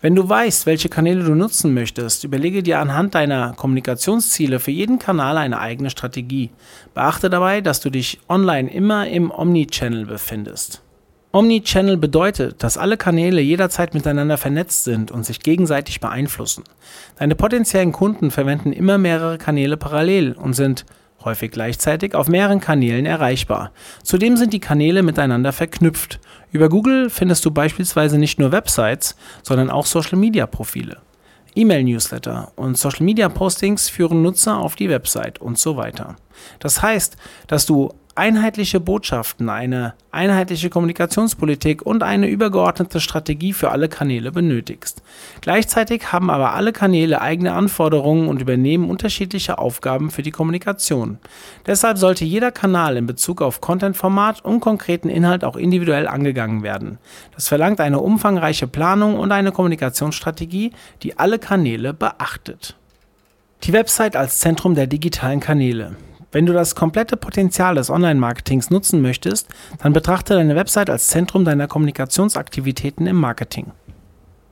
Wenn 0.00 0.16
du 0.16 0.28
weißt, 0.28 0.66
welche 0.66 0.88
Kanäle 0.88 1.22
du 1.22 1.36
nutzen 1.36 1.74
möchtest, 1.74 2.24
überlege 2.24 2.64
dir 2.64 2.80
anhand 2.80 3.14
deiner 3.14 3.52
Kommunikationsziele 3.52 4.58
für 4.58 4.72
jeden 4.72 4.98
Kanal 4.98 5.38
eine 5.38 5.60
eigene 5.60 5.90
Strategie. 5.90 6.50
Beachte 6.92 7.30
dabei, 7.30 7.60
dass 7.60 7.78
du 7.80 7.88
dich 7.88 8.18
online 8.28 8.68
immer 8.68 9.06
im 9.06 9.30
Omnichannel 9.30 10.06
befindest. 10.06 10.82
Omnichannel 11.32 11.96
bedeutet, 11.96 12.62
dass 12.64 12.76
alle 12.76 12.96
Kanäle 12.96 13.40
jederzeit 13.40 13.94
miteinander 13.94 14.36
vernetzt 14.36 14.82
sind 14.82 15.12
und 15.12 15.24
sich 15.24 15.40
gegenseitig 15.40 16.00
beeinflussen. 16.00 16.64
Deine 17.16 17.36
potenziellen 17.36 17.92
Kunden 17.92 18.32
verwenden 18.32 18.72
immer 18.72 18.98
mehrere 18.98 19.38
Kanäle 19.38 19.76
parallel 19.76 20.32
und 20.32 20.54
sind 20.54 20.84
häufig 21.24 21.52
gleichzeitig 21.52 22.16
auf 22.16 22.28
mehreren 22.28 22.60
Kanälen 22.60 23.06
erreichbar. 23.06 23.70
Zudem 24.02 24.36
sind 24.36 24.52
die 24.52 24.60
Kanäle 24.60 25.04
miteinander 25.04 25.52
verknüpft. 25.52 26.18
Über 26.50 26.68
Google 26.68 27.10
findest 27.10 27.44
du 27.44 27.52
beispielsweise 27.52 28.18
nicht 28.18 28.40
nur 28.40 28.50
Websites, 28.50 29.14
sondern 29.42 29.70
auch 29.70 29.86
Social-Media-Profile. 29.86 30.96
E-Mail-Newsletter 31.54 32.52
und 32.56 32.76
Social-Media-Postings 32.76 33.88
führen 33.88 34.22
Nutzer 34.22 34.58
auf 34.58 34.74
die 34.74 34.88
Website 34.88 35.40
und 35.40 35.58
so 35.58 35.76
weiter. 35.76 36.16
Das 36.58 36.82
heißt, 36.82 37.16
dass 37.46 37.66
du 37.66 37.92
einheitliche 38.20 38.80
Botschaften, 38.80 39.48
eine 39.48 39.94
einheitliche 40.10 40.68
Kommunikationspolitik 40.68 41.80
und 41.80 42.02
eine 42.02 42.28
übergeordnete 42.28 43.00
Strategie 43.00 43.54
für 43.54 43.70
alle 43.70 43.88
Kanäle 43.88 44.30
benötigst. 44.30 45.02
Gleichzeitig 45.40 46.12
haben 46.12 46.28
aber 46.28 46.52
alle 46.52 46.74
Kanäle 46.74 47.22
eigene 47.22 47.54
Anforderungen 47.54 48.28
und 48.28 48.42
übernehmen 48.42 48.90
unterschiedliche 48.90 49.56
Aufgaben 49.56 50.10
für 50.10 50.20
die 50.20 50.32
Kommunikation. 50.32 51.16
Deshalb 51.64 51.96
sollte 51.96 52.26
jeder 52.26 52.52
Kanal 52.52 52.98
in 52.98 53.06
Bezug 53.06 53.40
auf 53.40 53.62
Contentformat 53.62 54.44
und 54.44 54.60
konkreten 54.60 55.08
Inhalt 55.08 55.42
auch 55.42 55.56
individuell 55.56 56.06
angegangen 56.06 56.62
werden. 56.62 56.98
Das 57.34 57.48
verlangt 57.48 57.80
eine 57.80 58.00
umfangreiche 58.00 58.66
Planung 58.66 59.18
und 59.18 59.32
eine 59.32 59.50
Kommunikationsstrategie, 59.50 60.72
die 61.02 61.18
alle 61.18 61.38
Kanäle 61.38 61.94
beachtet. 61.94 62.76
Die 63.62 63.72
Website 63.72 64.14
als 64.14 64.40
Zentrum 64.40 64.74
der 64.74 64.88
digitalen 64.88 65.40
Kanäle. 65.40 65.96
Wenn 66.32 66.46
du 66.46 66.52
das 66.52 66.74
komplette 66.74 67.16
Potenzial 67.16 67.74
des 67.74 67.90
Online-Marketings 67.90 68.70
nutzen 68.70 69.02
möchtest, 69.02 69.48
dann 69.82 69.92
betrachte 69.92 70.34
deine 70.34 70.54
Website 70.54 70.88
als 70.88 71.08
Zentrum 71.08 71.44
deiner 71.44 71.66
Kommunikationsaktivitäten 71.66 73.06
im 73.08 73.16
Marketing. 73.16 73.72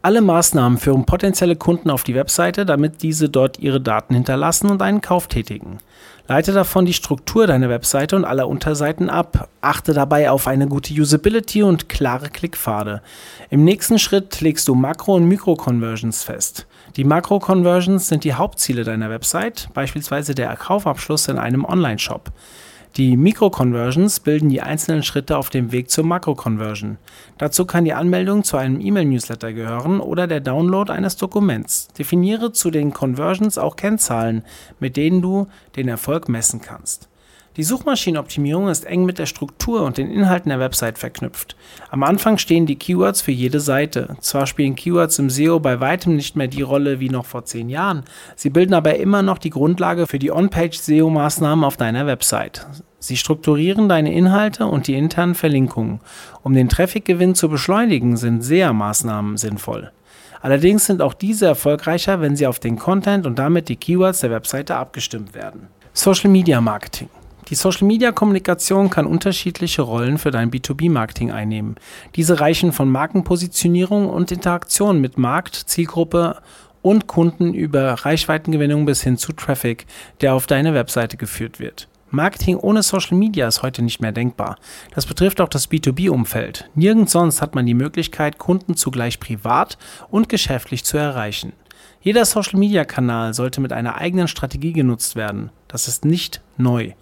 Alle 0.01 0.21
Maßnahmen 0.21 0.79
führen 0.79 1.07
potenzielle 1.07 1.57
Kunden 1.57 1.91
auf 1.91 2.05
die 2.05 2.15
Webseite, 2.15 2.65
damit 2.65 3.03
diese 3.03 3.29
dort 3.29 3.59
ihre 3.59 3.81
Daten 3.81 4.15
hinterlassen 4.15 4.71
und 4.71 4.81
einen 4.81 5.01
Kauf 5.01 5.27
tätigen. 5.27 5.79
Leite 6.29 6.53
davon 6.53 6.85
die 6.85 6.93
Struktur 6.93 7.47
deiner 7.47 7.69
Webseite 7.69 8.15
und 8.15 8.25
aller 8.25 8.49
Unterseiten 8.49 9.11
ab. 9.11 9.49
Achte 9.61 9.95
dabei 9.95 10.31
auf 10.31 10.47
eine 10.47 10.69
gute 10.69 10.95
Usability 10.95 11.63
und 11.63 11.89
klare 11.89 12.29
Klickpfade. 12.29 13.03
Im 13.51 13.65
nächsten 13.65 13.99
Schritt 13.99 14.41
legst 14.41 14.69
du 14.69 14.75
Makro- 14.75 15.17
und 15.17 15.27
Mikro-Conversions 15.27 16.23
fest. 16.23 16.67
Die 16.97 17.05
Makro-Conversions 17.05 18.09
sind 18.09 18.25
die 18.25 18.35
Hauptziele 18.35 18.83
deiner 18.83 19.11
Website, 19.11 19.69
beispielsweise 19.75 20.35
der 20.35 20.55
Kaufabschluss 20.57 21.29
in 21.29 21.39
einem 21.39 21.65
Online-Shop. 21.65 22.33
Die 22.97 23.17
Mikro-Conversions 23.17 24.21
bilden 24.21 24.49
die 24.49 24.63
einzelnen 24.63 25.03
Schritte 25.05 25.37
auf 25.37 25.51
dem 25.51 25.71
Weg 25.71 25.91
zur 25.91 26.05
Makro-Conversion. 26.05 26.99
Dazu 27.37 27.65
kann 27.65 27.85
die 27.85 27.93
Anmeldung 27.93 28.43
zu 28.43 28.57
einem 28.57 28.81
E-Mail-Newsletter 28.81 29.53
gehören 29.53 30.01
oder 30.01 30.27
der 30.27 30.41
Download 30.41 30.91
eines 30.93 31.17
Dokuments. 31.17 31.89
Definiere 31.89 32.53
zu 32.53 32.71
den 32.71 32.93
Conversions 32.93 33.59
auch 33.59 33.77
Kennzahlen, 33.77 34.43
mit 34.81 34.97
denen 34.97 35.23
du 35.23 35.47
den 35.77 35.87
Erfolg 35.87 36.29
messen 36.29 36.61
kannst. 36.61 37.09
Die 37.59 37.65
Suchmaschinenoptimierung 37.65 38.69
ist 38.69 38.85
eng 38.85 39.05
mit 39.05 39.19
der 39.19 39.27
Struktur 39.27 39.83
und 39.83 39.99
den 39.99 40.13
Inhalten 40.13 40.51
der 40.51 40.61
Website 40.61 40.97
verknüpft. 40.97 41.57
Am 41.91 42.05
Anfang 42.05 42.39
stehen 42.39 42.67
die 42.67 42.79
Keywords 42.79 43.21
für 43.21 43.33
jede 43.33 43.59
Seite. 43.59 44.17
Zwar 44.21 44.47
spielen 44.47 44.77
Keywords 44.77 45.19
im 45.19 45.29
SEO 45.29 45.59
bei 45.59 45.81
weitem 45.81 46.15
nicht 46.15 46.37
mehr 46.37 46.47
die 46.47 46.63
Rolle 46.63 47.01
wie 47.01 47.09
noch 47.09 47.27
vor 47.27 47.45
zehn 47.45 47.69
Jahren, 47.69 48.05
sie 48.37 48.51
bilden 48.51 48.75
aber 48.75 48.95
immer 48.95 49.23
noch 49.23 49.39
die 49.39 49.51
Grundlage 49.51 50.07
für 50.07 50.21
die 50.21 50.31
On-Page-SEO-Maßnahmen 50.31 51.65
auf 51.65 51.77
deiner 51.77 52.07
Website. 52.07 52.65
Sie 53.01 53.17
strukturieren 53.17 53.89
deine 53.89 54.15
Inhalte 54.15 54.67
und 54.67 54.87
die 54.87 54.95
internen 54.95 55.35
Verlinkungen. 55.35 55.99
Um 56.45 56.55
den 56.55 56.69
Traffic-Gewinn 56.69 57.35
zu 57.35 57.49
beschleunigen, 57.49 58.17
sind 58.17 58.43
SEA-Maßnahmen 58.43 59.37
sinnvoll. 59.37 59.91
Allerdings 60.41 60.87
sind 60.87 61.03
auch 61.03 61.15
diese 61.15 61.47
erfolgreicher, 61.47 62.21
wenn 62.21 62.37
sie 62.37 62.47
auf 62.47 62.61
den 62.61 62.79
Content 62.79 63.27
und 63.27 63.37
damit 63.41 63.69
die 63.69 63.75
Keywords 63.75 64.21
der 64.21 64.31
Webseite 64.31 64.77
abgestimmt 64.77 65.35
werden. 65.35 65.67
Social 65.93 66.31
Media 66.31 66.61
Marketing. 66.61 67.09
Die 67.51 67.55
Social-Media-Kommunikation 67.55 68.91
kann 68.91 69.07
unterschiedliche 69.07 69.81
Rollen 69.81 70.19
für 70.19 70.31
dein 70.31 70.51
B2B-Marketing 70.51 71.33
einnehmen. 71.33 71.77
Diese 72.15 72.41
reichen 72.41 72.73
von 72.73 72.91
Markenpositionierung 72.91 74.11
und 74.11 74.31
Interaktion 74.31 75.01
mit 75.01 75.17
Markt, 75.17 75.55
Zielgruppe 75.55 76.43
und 76.83 77.07
Kunden 77.07 77.55
über 77.55 77.93
Reichweitengewinnung 77.93 78.85
bis 78.85 79.03
hin 79.03 79.17
zu 79.17 79.33
Traffic, 79.33 79.87
der 80.21 80.35
auf 80.35 80.47
deine 80.47 80.75
Webseite 80.75 81.17
geführt 81.17 81.59
wird. 81.59 81.89
Marketing 82.11 82.57
ohne 82.57 82.83
Social 82.83 83.17
Media 83.17 83.49
ist 83.49 83.63
heute 83.63 83.83
nicht 83.83 84.01
mehr 84.01 84.13
denkbar. 84.13 84.57
Das 84.95 85.07
betrifft 85.07 85.41
auch 85.41 85.49
das 85.49 85.71
B2B-Umfeld. 85.71 86.69
Nirgends 86.75 87.13
sonst 87.13 87.41
hat 87.41 87.55
man 87.55 87.67
die 87.67 87.75
Möglichkeit, 87.75 88.39
Kunden 88.39 88.77
zugleich 88.77 89.21
privat 89.21 89.79
und 90.11 90.29
geschäftlich 90.29 90.85
zu 90.85 90.99
erreichen. 90.99 91.53
Jeder 92.01 92.25
Social-Media-Kanal 92.25 93.35
sollte 93.35 93.61
mit 93.61 93.73
einer 93.73 93.97
eigenen 93.97 94.29
Strategie 94.29 94.73
genutzt 94.73 95.17
werden. 95.17 95.51
Das 95.67 95.89
ist 95.89 96.05
nicht 96.05 96.41
neu. 96.57 96.93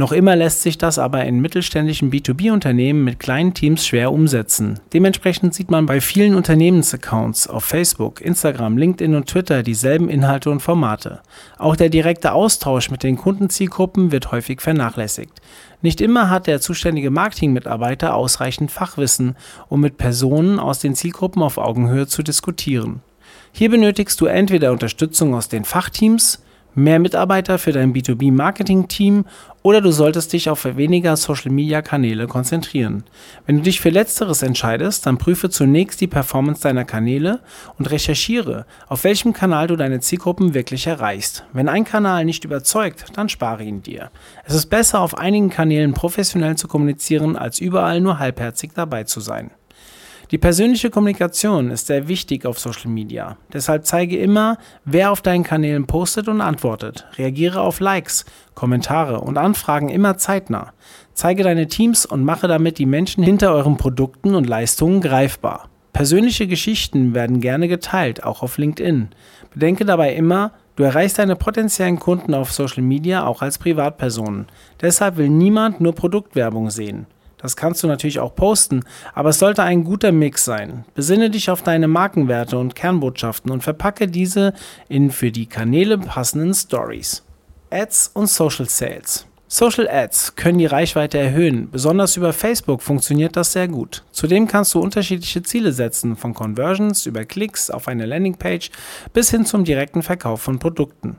Noch 0.00 0.12
immer 0.12 0.34
lässt 0.34 0.62
sich 0.62 0.78
das 0.78 0.98
aber 0.98 1.26
in 1.26 1.40
mittelständischen 1.40 2.10
B2B-Unternehmen 2.10 3.04
mit 3.04 3.18
kleinen 3.18 3.52
Teams 3.52 3.86
schwer 3.86 4.12
umsetzen. 4.12 4.80
Dementsprechend 4.94 5.52
sieht 5.52 5.70
man 5.70 5.84
bei 5.84 6.00
vielen 6.00 6.36
Unternehmensaccounts 6.36 7.48
auf 7.48 7.66
Facebook, 7.66 8.22
Instagram, 8.22 8.78
LinkedIn 8.78 9.14
und 9.14 9.26
Twitter 9.26 9.62
dieselben 9.62 10.08
Inhalte 10.08 10.48
und 10.50 10.60
Formate. 10.60 11.20
Auch 11.58 11.76
der 11.76 11.90
direkte 11.90 12.32
Austausch 12.32 12.90
mit 12.90 13.02
den 13.02 13.18
Kundenzielgruppen 13.18 14.10
wird 14.10 14.32
häufig 14.32 14.62
vernachlässigt. 14.62 15.34
Nicht 15.82 16.00
immer 16.00 16.30
hat 16.30 16.46
der 16.46 16.62
zuständige 16.62 17.10
Marketingmitarbeiter 17.10 18.14
ausreichend 18.14 18.70
Fachwissen, 18.70 19.36
um 19.68 19.82
mit 19.82 19.98
Personen 19.98 20.58
aus 20.58 20.78
den 20.78 20.94
Zielgruppen 20.94 21.42
auf 21.42 21.58
Augenhöhe 21.58 22.06
zu 22.06 22.22
diskutieren. 22.22 23.02
Hier 23.52 23.68
benötigst 23.68 24.18
du 24.22 24.24
entweder 24.24 24.72
Unterstützung 24.72 25.34
aus 25.34 25.50
den 25.50 25.66
Fachteams, 25.66 26.42
mehr 26.74 26.98
Mitarbeiter 26.98 27.58
für 27.58 27.72
dein 27.72 27.92
B2B-Marketing-Team 27.92 29.24
oder 29.62 29.80
du 29.80 29.90
solltest 29.90 30.32
dich 30.32 30.48
auf 30.48 30.64
weniger 30.64 31.16
Social-Media-Kanäle 31.16 32.26
konzentrieren. 32.26 33.04
Wenn 33.46 33.58
du 33.58 33.62
dich 33.62 33.80
für 33.80 33.90
letzteres 33.90 34.42
entscheidest, 34.42 35.04
dann 35.04 35.18
prüfe 35.18 35.50
zunächst 35.50 36.00
die 36.00 36.06
Performance 36.06 36.62
deiner 36.62 36.84
Kanäle 36.84 37.40
und 37.78 37.90
recherchiere, 37.90 38.64
auf 38.88 39.04
welchem 39.04 39.32
Kanal 39.32 39.66
du 39.66 39.76
deine 39.76 40.00
Zielgruppen 40.00 40.54
wirklich 40.54 40.86
erreichst. 40.86 41.44
Wenn 41.52 41.68
ein 41.68 41.84
Kanal 41.84 42.24
nicht 42.24 42.44
überzeugt, 42.44 43.04
dann 43.14 43.28
spare 43.28 43.64
ihn 43.64 43.82
dir. 43.82 44.10
Es 44.44 44.54
ist 44.54 44.66
besser, 44.66 45.00
auf 45.00 45.18
einigen 45.18 45.50
Kanälen 45.50 45.92
professionell 45.92 46.56
zu 46.56 46.68
kommunizieren, 46.68 47.36
als 47.36 47.58
überall 47.58 48.00
nur 48.00 48.18
halbherzig 48.18 48.70
dabei 48.74 49.04
zu 49.04 49.20
sein. 49.20 49.50
Die 50.30 50.38
persönliche 50.38 50.90
Kommunikation 50.90 51.72
ist 51.72 51.88
sehr 51.88 52.06
wichtig 52.06 52.46
auf 52.46 52.60
Social 52.60 52.88
Media. 52.88 53.36
Deshalb 53.52 53.84
zeige 53.84 54.16
immer, 54.16 54.58
wer 54.84 55.10
auf 55.10 55.22
deinen 55.22 55.42
Kanälen 55.42 55.88
postet 55.88 56.28
und 56.28 56.40
antwortet. 56.40 57.04
Reagiere 57.18 57.60
auf 57.60 57.80
Likes, 57.80 58.24
Kommentare 58.54 59.22
und 59.22 59.38
Anfragen 59.38 59.88
immer 59.88 60.18
zeitnah. 60.18 60.72
Zeige 61.14 61.42
deine 61.42 61.66
Teams 61.66 62.06
und 62.06 62.24
mache 62.24 62.46
damit 62.46 62.78
die 62.78 62.86
Menschen 62.86 63.24
hinter 63.24 63.52
euren 63.52 63.76
Produkten 63.76 64.36
und 64.36 64.48
Leistungen 64.48 65.00
greifbar. 65.00 65.68
Persönliche 65.92 66.46
Geschichten 66.46 67.12
werden 67.12 67.40
gerne 67.40 67.66
geteilt, 67.66 68.22
auch 68.22 68.44
auf 68.44 68.56
LinkedIn. 68.56 69.08
Bedenke 69.52 69.84
dabei 69.84 70.14
immer, 70.14 70.52
du 70.76 70.84
erreichst 70.84 71.18
deine 71.18 71.34
potenziellen 71.34 71.98
Kunden 71.98 72.34
auf 72.34 72.52
Social 72.52 72.84
Media 72.84 73.26
auch 73.26 73.42
als 73.42 73.58
Privatpersonen. 73.58 74.46
Deshalb 74.80 75.16
will 75.16 75.28
niemand 75.28 75.80
nur 75.80 75.92
Produktwerbung 75.92 76.70
sehen. 76.70 77.06
Das 77.40 77.56
kannst 77.56 77.82
du 77.82 77.86
natürlich 77.86 78.20
auch 78.20 78.34
posten, 78.34 78.84
aber 79.14 79.30
es 79.30 79.38
sollte 79.38 79.62
ein 79.62 79.84
guter 79.84 80.12
Mix 80.12 80.44
sein. 80.44 80.84
Besinne 80.94 81.30
dich 81.30 81.50
auf 81.50 81.62
deine 81.62 81.88
Markenwerte 81.88 82.58
und 82.58 82.74
Kernbotschaften 82.74 83.50
und 83.50 83.62
verpacke 83.62 84.08
diese 84.08 84.52
in 84.88 85.10
für 85.10 85.30
die 85.30 85.46
Kanäle 85.46 85.98
passenden 85.98 86.54
Stories. 86.54 87.24
Ads 87.70 88.10
und 88.14 88.28
Social 88.28 88.68
Sales. 88.68 89.26
Social 89.52 89.88
Ads 89.88 90.36
können 90.36 90.58
die 90.58 90.66
Reichweite 90.66 91.18
erhöhen. 91.18 91.70
Besonders 91.72 92.16
über 92.16 92.32
Facebook 92.32 92.82
funktioniert 92.82 93.36
das 93.36 93.52
sehr 93.52 93.66
gut. 93.66 94.04
Zudem 94.12 94.46
kannst 94.46 94.74
du 94.74 94.80
unterschiedliche 94.80 95.42
Ziele 95.42 95.72
setzen, 95.72 96.14
von 96.14 96.34
Conversions 96.34 97.04
über 97.06 97.24
Klicks 97.24 97.68
auf 97.68 97.88
eine 97.88 98.06
Landingpage 98.06 98.70
bis 99.12 99.30
hin 99.30 99.44
zum 99.44 99.64
direkten 99.64 100.04
Verkauf 100.04 100.40
von 100.40 100.60
Produkten. 100.60 101.16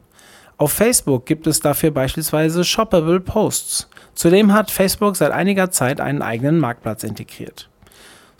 Auf 0.56 0.72
Facebook 0.72 1.26
gibt 1.26 1.46
es 1.46 1.60
dafür 1.60 1.92
beispielsweise 1.92 2.64
Shoppable 2.64 3.20
Posts. 3.20 3.90
Zudem 4.14 4.54
hat 4.54 4.72
Facebook 4.72 5.16
seit 5.16 5.32
einiger 5.32 5.72
Zeit 5.72 6.02
einen 6.02 6.22
eigenen 6.22 6.60
Marktplatz 6.60 7.04
integriert. 7.04 7.70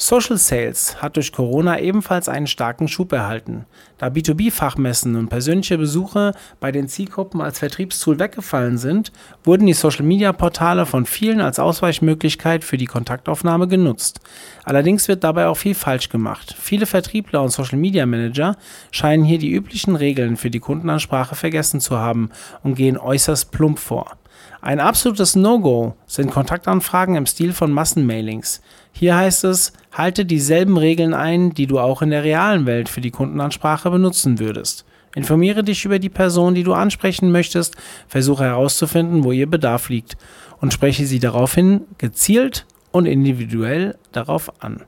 Social 0.04 0.38
Sales 0.38 1.00
hat 1.00 1.16
durch 1.16 1.32
Corona 1.32 1.80
ebenfalls 1.80 2.28
einen 2.28 2.48
starken 2.48 2.88
Schub 2.88 3.12
erhalten. 3.12 3.68
Da 4.00 4.08
B2B-Fachmessen 4.08 5.16
und 5.16 5.30
persönliche 5.30 5.78
Besuche 5.78 6.34
bei 6.60 6.72
den 6.72 6.88
Zielgruppen 6.88 7.40
als 7.40 7.60
Vertriebstool 7.60 8.18
weggefallen 8.18 8.80
sind, 8.80 9.12
wurden 9.44 9.68
die 9.68 9.74
Social-Media-Portale 9.74 10.88
von 10.88 11.06
vielen 11.06 11.40
als 11.40 11.60
Ausweichmöglichkeit 11.60 12.64
für 12.64 12.78
die 12.78 12.88
Kontaktaufnahme 12.88 13.68
genutzt. 13.68 14.22
Allerdings 14.64 15.08
wird 15.08 15.24
dabei 15.24 15.46
auch 15.46 15.58
viel 15.58 15.76
falsch 15.76 16.10
gemacht. 16.10 16.56
Viele 16.60 16.88
Vertriebler 16.88 17.44
und 17.44 17.52
Social-Media-Manager 17.52 18.58
scheinen 18.90 19.24
hier 19.24 19.38
die 19.38 19.52
üblichen 19.52 19.96
Regeln 19.96 20.36
für 20.36 20.50
die 20.50 20.60
Kundenansprache 20.60 21.36
vergessen 21.36 21.80
zu 21.80 22.00
haben 22.00 22.32
und 22.64 22.74
gehen 22.74 22.98
äußerst 22.98 23.52
plump 23.52 23.78
vor. 23.78 24.18
Ein 24.62 24.80
absolutes 24.80 25.36
No-Go 25.36 25.96
sind 26.06 26.30
Kontaktanfragen 26.30 27.16
im 27.16 27.26
Stil 27.26 27.52
von 27.52 27.72
Massenmailings. 27.72 28.62
Hier 28.92 29.16
heißt 29.16 29.44
es, 29.46 29.74
halte 29.92 30.24
dieselben 30.24 30.78
Regeln 30.78 31.16
ein, 31.16 31.56
die 31.56 31.66
du 31.66 31.80
auch 31.80 32.04
in 32.04 32.12
der 32.12 32.24
realen 32.24 32.68
Welt 32.68 32.88
für 32.88 33.02
die 33.02 33.10
Kundenansprache 33.10 33.90
benutzen 33.90 34.38
würdest. 34.38 34.86
Informiere 35.16 35.64
dich 35.64 35.84
über 35.84 35.98
die 35.98 36.10
Person, 36.10 36.54
die 36.54 36.64
du 36.64 36.74
ansprechen 36.74 37.32
möchtest, 37.32 37.76
versuche 38.08 38.44
herauszufinden, 38.44 39.24
wo 39.24 39.32
ihr 39.32 39.50
Bedarf 39.50 39.90
liegt 39.90 40.16
und 40.62 40.74
spreche 40.74 41.08
sie 41.08 41.20
daraufhin 41.20 41.82
gezielt 41.98 42.68
und 42.92 43.08
individuell 43.08 43.98
darauf 44.12 44.64
an. 44.64 44.84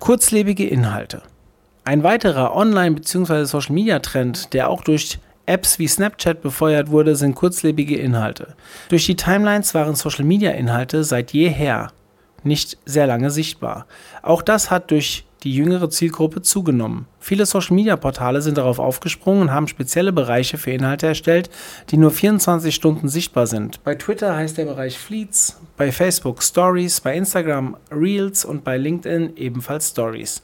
Kurzlebige 0.00 0.66
Inhalte. 0.66 1.22
Ein 1.84 2.02
weiterer 2.02 2.54
Online- 2.54 2.96
bzw. 2.96 3.44
Social-Media-Trend, 3.44 4.52
der 4.52 4.68
auch 4.68 4.82
durch 4.82 5.18
Apps 5.48 5.78
wie 5.78 5.88
Snapchat 5.88 6.42
befeuert 6.42 6.90
wurde, 6.90 7.16
sind 7.16 7.34
kurzlebige 7.34 7.96
Inhalte. 7.96 8.54
Durch 8.90 9.06
die 9.06 9.16
Timelines 9.16 9.74
waren 9.74 9.94
Social-Media-Inhalte 9.94 11.04
seit 11.04 11.32
jeher 11.32 11.90
nicht 12.44 12.78
sehr 12.84 13.06
lange 13.06 13.30
sichtbar. 13.30 13.86
Auch 14.22 14.42
das 14.42 14.70
hat 14.70 14.90
durch 14.90 15.24
die 15.44 15.54
jüngere 15.54 15.88
Zielgruppe 15.88 16.42
zugenommen. 16.42 17.06
Viele 17.20 17.46
Social-Media-Portale 17.46 18.42
sind 18.42 18.58
darauf 18.58 18.78
aufgesprungen 18.78 19.42
und 19.42 19.52
haben 19.52 19.68
spezielle 19.68 20.12
Bereiche 20.12 20.58
für 20.58 20.72
Inhalte 20.72 21.06
erstellt, 21.06 21.48
die 21.90 21.96
nur 21.96 22.10
24 22.10 22.74
Stunden 22.74 23.08
sichtbar 23.08 23.46
sind. 23.46 23.82
Bei 23.84 23.94
Twitter 23.94 24.34
heißt 24.34 24.58
der 24.58 24.64
Bereich 24.64 24.98
Fleets, 24.98 25.60
bei 25.76 25.92
Facebook 25.92 26.42
Stories, 26.42 27.00
bei 27.00 27.16
Instagram 27.16 27.76
Reels 27.90 28.44
und 28.44 28.64
bei 28.64 28.76
LinkedIn 28.76 29.36
ebenfalls 29.36 29.90
Stories. 29.90 30.42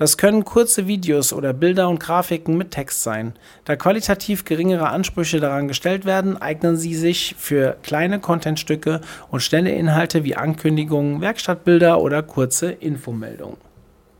Das 0.00 0.16
können 0.16 0.46
kurze 0.46 0.86
Videos 0.86 1.30
oder 1.30 1.52
Bilder 1.52 1.90
und 1.90 2.00
Grafiken 2.00 2.56
mit 2.56 2.70
Text 2.70 3.02
sein. 3.02 3.34
Da 3.66 3.76
qualitativ 3.76 4.46
geringere 4.46 4.88
Ansprüche 4.88 5.40
daran 5.40 5.68
gestellt 5.68 6.06
werden, 6.06 6.40
eignen 6.40 6.78
sie 6.78 6.94
sich 6.94 7.34
für 7.38 7.76
kleine 7.82 8.18
Contentstücke 8.18 9.02
und 9.30 9.42
schnelle 9.42 9.72
Inhalte 9.72 10.24
wie 10.24 10.36
Ankündigungen, 10.36 11.20
Werkstattbilder 11.20 12.00
oder 12.00 12.22
kurze 12.22 12.70
Infomeldungen. 12.70 13.58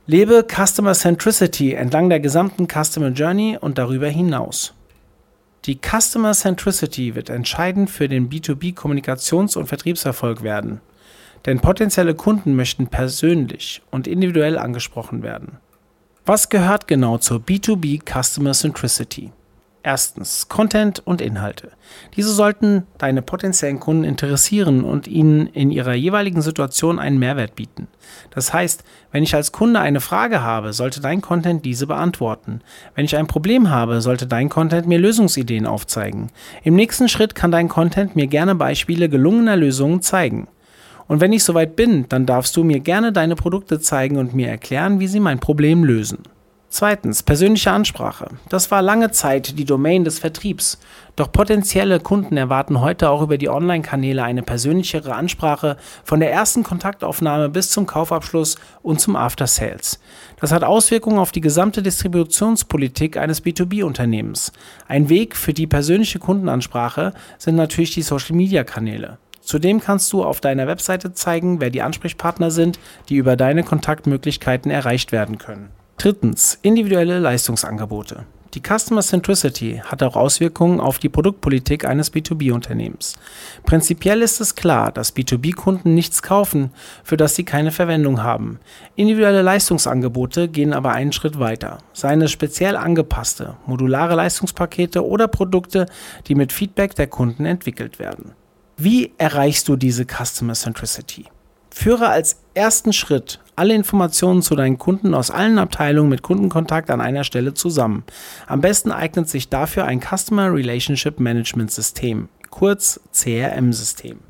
Lebe 0.06 0.44
Customer 0.46 0.92
Centricity 0.92 1.72
entlang 1.72 2.10
der 2.10 2.20
gesamten 2.20 2.68
Customer 2.68 3.08
Journey 3.08 3.56
und 3.58 3.78
darüber 3.78 4.08
hinaus. 4.08 4.74
Die 5.64 5.78
Customer 5.80 6.32
Centricity 6.32 7.14
wird 7.14 7.30
entscheidend 7.30 7.88
für 7.88 8.06
den 8.06 8.28
B2B-Kommunikations- 8.28 9.56
und 9.56 9.66
Vertriebserfolg 9.66 10.42
werden. 10.42 10.82
Denn 11.46 11.60
potenzielle 11.60 12.14
Kunden 12.14 12.54
möchten 12.54 12.88
persönlich 12.88 13.80
und 13.90 14.06
individuell 14.06 14.58
angesprochen 14.58 15.22
werden. 15.22 15.56
Was 16.30 16.48
gehört 16.48 16.86
genau 16.86 17.18
zur 17.18 17.40
B2B 17.40 18.02
Customer 18.08 18.52
Centricity? 18.52 19.32
Erstens 19.82 20.46
Content 20.48 21.04
und 21.04 21.20
Inhalte. 21.20 21.72
Diese 22.14 22.32
sollten 22.32 22.86
deine 22.98 23.20
potenziellen 23.20 23.80
Kunden 23.80 24.04
interessieren 24.04 24.84
und 24.84 25.08
ihnen 25.08 25.48
in 25.48 25.72
ihrer 25.72 25.94
jeweiligen 25.94 26.40
Situation 26.40 27.00
einen 27.00 27.18
Mehrwert 27.18 27.56
bieten. 27.56 27.88
Das 28.30 28.52
heißt, 28.52 28.84
wenn 29.10 29.24
ich 29.24 29.34
als 29.34 29.50
Kunde 29.50 29.80
eine 29.80 30.00
Frage 30.00 30.40
habe, 30.40 30.72
sollte 30.72 31.00
dein 31.00 31.20
Content 31.20 31.64
diese 31.64 31.88
beantworten. 31.88 32.60
Wenn 32.94 33.06
ich 33.06 33.16
ein 33.16 33.26
Problem 33.26 33.68
habe, 33.68 34.00
sollte 34.00 34.28
dein 34.28 34.50
Content 34.50 34.86
mir 34.86 35.00
Lösungsideen 35.00 35.66
aufzeigen. 35.66 36.30
Im 36.62 36.76
nächsten 36.76 37.08
Schritt 37.08 37.34
kann 37.34 37.50
dein 37.50 37.68
Content 37.68 38.14
mir 38.14 38.28
gerne 38.28 38.54
Beispiele 38.54 39.08
gelungener 39.08 39.56
Lösungen 39.56 40.00
zeigen. 40.00 40.46
Und 41.10 41.20
wenn 41.20 41.32
ich 41.32 41.42
soweit 41.42 41.74
bin, 41.74 42.06
dann 42.08 42.24
darfst 42.24 42.56
du 42.56 42.62
mir 42.62 42.78
gerne 42.78 43.12
deine 43.12 43.34
Produkte 43.34 43.80
zeigen 43.80 44.16
und 44.16 44.32
mir 44.32 44.46
erklären, 44.46 45.00
wie 45.00 45.08
sie 45.08 45.18
mein 45.18 45.40
Problem 45.40 45.82
lösen. 45.82 46.18
Zweitens, 46.68 47.24
persönliche 47.24 47.72
Ansprache. 47.72 48.28
Das 48.48 48.70
war 48.70 48.80
lange 48.80 49.10
Zeit 49.10 49.58
die 49.58 49.64
Domain 49.64 50.04
des 50.04 50.20
Vertriebs. 50.20 50.78
Doch 51.16 51.32
potenzielle 51.32 51.98
Kunden 51.98 52.36
erwarten 52.36 52.80
heute 52.80 53.10
auch 53.10 53.22
über 53.22 53.38
die 53.38 53.48
Online-Kanäle 53.48 54.22
eine 54.22 54.44
persönlichere 54.44 55.16
Ansprache 55.16 55.78
von 56.04 56.20
der 56.20 56.30
ersten 56.30 56.62
Kontaktaufnahme 56.62 57.48
bis 57.48 57.72
zum 57.72 57.86
Kaufabschluss 57.86 58.54
und 58.82 59.00
zum 59.00 59.16
After 59.16 59.48
Sales. 59.48 59.98
Das 60.38 60.52
hat 60.52 60.62
Auswirkungen 60.62 61.18
auf 61.18 61.32
die 61.32 61.40
gesamte 61.40 61.82
Distributionspolitik 61.82 63.16
eines 63.16 63.44
B2B-Unternehmens. 63.44 64.52
Ein 64.86 65.08
Weg 65.08 65.34
für 65.34 65.54
die 65.54 65.66
persönliche 65.66 66.20
Kundenansprache 66.20 67.14
sind 67.36 67.56
natürlich 67.56 67.94
die 67.94 68.02
Social-Media-Kanäle. 68.02 69.18
Zudem 69.40 69.80
kannst 69.80 70.12
du 70.12 70.22
auf 70.22 70.40
deiner 70.40 70.66
Webseite 70.66 71.12
zeigen, 71.12 71.60
wer 71.60 71.70
die 71.70 71.82
Ansprechpartner 71.82 72.50
sind, 72.50 72.78
die 73.08 73.16
über 73.16 73.36
deine 73.36 73.64
Kontaktmöglichkeiten 73.64 74.70
erreicht 74.70 75.12
werden 75.12 75.38
können. 75.38 75.70
Drittens, 75.96 76.58
individuelle 76.62 77.18
Leistungsangebote. 77.18 78.24
Die 78.54 78.62
Customer 78.62 79.00
Centricity 79.00 79.80
hat 79.84 80.02
auch 80.02 80.16
Auswirkungen 80.16 80.80
auf 80.80 80.98
die 80.98 81.08
Produktpolitik 81.08 81.84
eines 81.84 82.12
B2B-Unternehmens. 82.12 83.14
Prinzipiell 83.64 84.22
ist 84.22 84.40
es 84.40 84.56
klar, 84.56 84.90
dass 84.90 85.14
B2B-Kunden 85.14 85.94
nichts 85.94 86.20
kaufen, 86.20 86.72
für 87.04 87.16
das 87.16 87.36
sie 87.36 87.44
keine 87.44 87.70
Verwendung 87.70 88.24
haben. 88.24 88.58
Individuelle 88.96 89.42
Leistungsangebote 89.42 90.48
gehen 90.48 90.72
aber 90.72 90.90
einen 90.90 91.12
Schritt 91.12 91.38
weiter. 91.38 91.78
Seien 91.92 92.22
es 92.22 92.32
speziell 92.32 92.74
angepasste, 92.74 93.56
modulare 93.66 94.16
Leistungspakete 94.16 95.06
oder 95.06 95.28
Produkte, 95.28 95.86
die 96.26 96.34
mit 96.34 96.52
Feedback 96.52 96.96
der 96.96 97.06
Kunden 97.06 97.44
entwickelt 97.44 98.00
werden. 98.00 98.32
Wie 98.82 99.12
erreichst 99.18 99.68
du 99.68 99.76
diese 99.76 100.06
Customer 100.06 100.54
Centricity? 100.54 101.26
Führe 101.70 102.08
als 102.08 102.38
ersten 102.54 102.94
Schritt 102.94 103.38
alle 103.54 103.74
Informationen 103.74 104.40
zu 104.40 104.56
deinen 104.56 104.78
Kunden 104.78 105.12
aus 105.12 105.30
allen 105.30 105.58
Abteilungen 105.58 106.08
mit 106.08 106.22
Kundenkontakt 106.22 106.90
an 106.90 107.02
einer 107.02 107.24
Stelle 107.24 107.52
zusammen. 107.52 108.04
Am 108.46 108.62
besten 108.62 108.90
eignet 108.90 109.28
sich 109.28 109.50
dafür 109.50 109.84
ein 109.84 110.00
Customer 110.00 110.50
Relationship 110.50 111.20
Management 111.20 111.70
System, 111.70 112.30
kurz 112.48 112.98
CRM-System. 113.12 114.20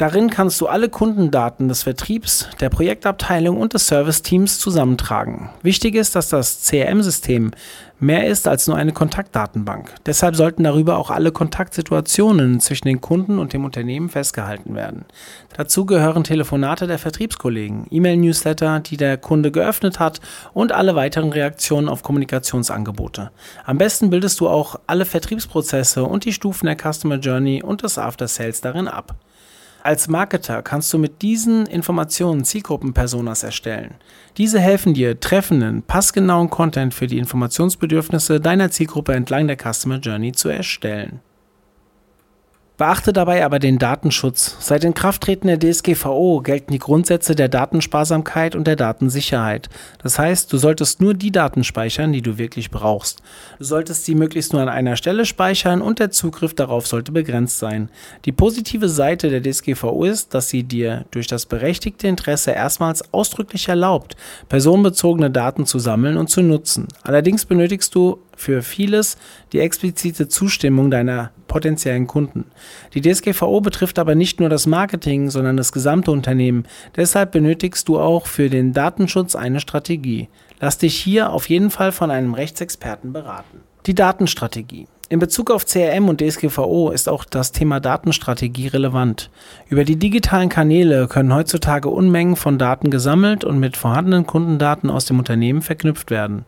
Darin 0.00 0.30
kannst 0.30 0.58
du 0.62 0.66
alle 0.66 0.88
Kundendaten 0.88 1.68
des 1.68 1.82
Vertriebs, 1.82 2.48
der 2.58 2.70
Projektabteilung 2.70 3.60
und 3.60 3.74
des 3.74 3.86
Serviceteams 3.86 4.58
zusammentragen. 4.58 5.50
Wichtig 5.62 5.94
ist, 5.94 6.16
dass 6.16 6.30
das 6.30 6.62
CRM-System 6.62 7.50
mehr 7.98 8.26
ist 8.26 8.48
als 8.48 8.66
nur 8.66 8.78
eine 8.78 8.94
Kontaktdatenbank. 8.94 9.92
Deshalb 10.06 10.36
sollten 10.36 10.64
darüber 10.64 10.96
auch 10.96 11.10
alle 11.10 11.32
Kontaktsituationen 11.32 12.60
zwischen 12.60 12.88
den 12.88 13.02
Kunden 13.02 13.38
und 13.38 13.52
dem 13.52 13.66
Unternehmen 13.66 14.08
festgehalten 14.08 14.74
werden. 14.74 15.04
Dazu 15.54 15.84
gehören 15.84 16.24
Telefonate 16.24 16.86
der 16.86 16.98
Vertriebskollegen, 16.98 17.86
E-Mail-Newsletter, 17.90 18.80
die 18.80 18.96
der 18.96 19.18
Kunde 19.18 19.52
geöffnet 19.52 20.00
hat 20.00 20.22
und 20.54 20.72
alle 20.72 20.94
weiteren 20.94 21.30
Reaktionen 21.30 21.90
auf 21.90 22.02
Kommunikationsangebote. 22.02 23.32
Am 23.66 23.76
besten 23.76 24.08
bildest 24.08 24.40
du 24.40 24.48
auch 24.48 24.80
alle 24.86 25.04
Vertriebsprozesse 25.04 26.04
und 26.04 26.24
die 26.24 26.32
Stufen 26.32 26.64
der 26.64 26.78
Customer 26.78 27.16
Journey 27.16 27.62
und 27.62 27.82
des 27.82 27.98
After 27.98 28.28
Sales 28.28 28.62
darin 28.62 28.88
ab. 28.88 29.14
Als 29.82 30.08
Marketer 30.08 30.62
kannst 30.62 30.92
du 30.92 30.98
mit 30.98 31.22
diesen 31.22 31.64
Informationen 31.66 32.44
Zielgruppenpersonas 32.44 33.42
erstellen. 33.42 33.94
Diese 34.36 34.60
helfen 34.60 34.92
dir, 34.92 35.18
treffenden, 35.18 35.82
passgenauen 35.82 36.50
Content 36.50 36.92
für 36.92 37.06
die 37.06 37.18
Informationsbedürfnisse 37.18 38.40
deiner 38.40 38.70
Zielgruppe 38.70 39.14
entlang 39.14 39.46
der 39.46 39.56
Customer 39.56 39.98
Journey 39.98 40.32
zu 40.32 40.50
erstellen. 40.50 41.20
Beachte 42.80 43.12
dabei 43.12 43.44
aber 43.44 43.58
den 43.58 43.78
Datenschutz. 43.78 44.56
Seit 44.58 44.84
Inkrafttreten 44.84 45.48
der 45.48 45.58
DSGVO 45.58 46.40
gelten 46.40 46.72
die 46.72 46.78
Grundsätze 46.78 47.34
der 47.34 47.50
Datensparsamkeit 47.50 48.56
und 48.56 48.66
der 48.66 48.76
Datensicherheit. 48.76 49.68
Das 50.02 50.18
heißt, 50.18 50.50
du 50.50 50.56
solltest 50.56 50.98
nur 50.98 51.12
die 51.12 51.30
Daten 51.30 51.62
speichern, 51.62 52.10
die 52.10 52.22
du 52.22 52.38
wirklich 52.38 52.70
brauchst. 52.70 53.20
Du 53.58 53.64
solltest 53.64 54.06
sie 54.06 54.14
möglichst 54.14 54.54
nur 54.54 54.62
an 54.62 54.70
einer 54.70 54.96
Stelle 54.96 55.26
speichern 55.26 55.82
und 55.82 55.98
der 55.98 56.10
Zugriff 56.10 56.54
darauf 56.54 56.86
sollte 56.86 57.12
begrenzt 57.12 57.58
sein. 57.58 57.90
Die 58.24 58.32
positive 58.32 58.88
Seite 58.88 59.28
der 59.28 59.42
DSGVO 59.42 60.04
ist, 60.04 60.32
dass 60.32 60.48
sie 60.48 60.62
dir 60.62 61.04
durch 61.10 61.26
das 61.26 61.44
berechtigte 61.44 62.08
Interesse 62.08 62.52
erstmals 62.52 63.12
ausdrücklich 63.12 63.68
erlaubt, 63.68 64.16
personenbezogene 64.48 65.30
Daten 65.30 65.66
zu 65.66 65.78
sammeln 65.78 66.16
und 66.16 66.30
zu 66.30 66.40
nutzen. 66.40 66.88
Allerdings 67.02 67.44
benötigst 67.44 67.94
du 67.94 68.22
für 68.40 68.62
vieles 68.62 69.18
die 69.52 69.60
explizite 69.60 70.28
Zustimmung 70.28 70.90
deiner 70.90 71.30
potenziellen 71.50 72.06
Kunden. 72.06 72.46
Die 72.94 73.02
DSGVO 73.02 73.60
betrifft 73.60 73.98
aber 73.98 74.14
nicht 74.14 74.38
nur 74.38 74.48
das 74.48 74.66
Marketing, 74.66 75.28
sondern 75.28 75.56
das 75.56 75.72
gesamte 75.72 76.12
Unternehmen. 76.12 76.64
Deshalb 76.96 77.32
benötigst 77.32 77.88
du 77.88 77.98
auch 77.98 78.26
für 78.26 78.48
den 78.48 78.72
Datenschutz 78.72 79.34
eine 79.34 79.58
Strategie. 79.58 80.28
Lass 80.60 80.78
dich 80.78 80.94
hier 80.94 81.32
auf 81.32 81.48
jeden 81.48 81.70
Fall 81.70 81.90
von 81.90 82.12
einem 82.12 82.34
Rechtsexperten 82.34 83.12
beraten. 83.12 83.62
Die 83.86 83.94
Datenstrategie. 83.94 84.86
In 85.08 85.18
Bezug 85.18 85.50
auf 85.50 85.66
CRM 85.66 86.08
und 86.08 86.20
DSGVO 86.20 86.90
ist 86.90 87.08
auch 87.08 87.24
das 87.24 87.50
Thema 87.50 87.80
Datenstrategie 87.80 88.68
relevant. 88.68 89.28
Über 89.68 89.82
die 89.82 89.96
digitalen 89.96 90.48
Kanäle 90.48 91.08
können 91.08 91.34
heutzutage 91.34 91.88
Unmengen 91.88 92.36
von 92.36 92.58
Daten 92.58 92.92
gesammelt 92.92 93.42
und 93.42 93.58
mit 93.58 93.76
vorhandenen 93.76 94.24
Kundendaten 94.24 94.88
aus 94.88 95.06
dem 95.06 95.18
Unternehmen 95.18 95.62
verknüpft 95.62 96.12
werden. 96.12 96.44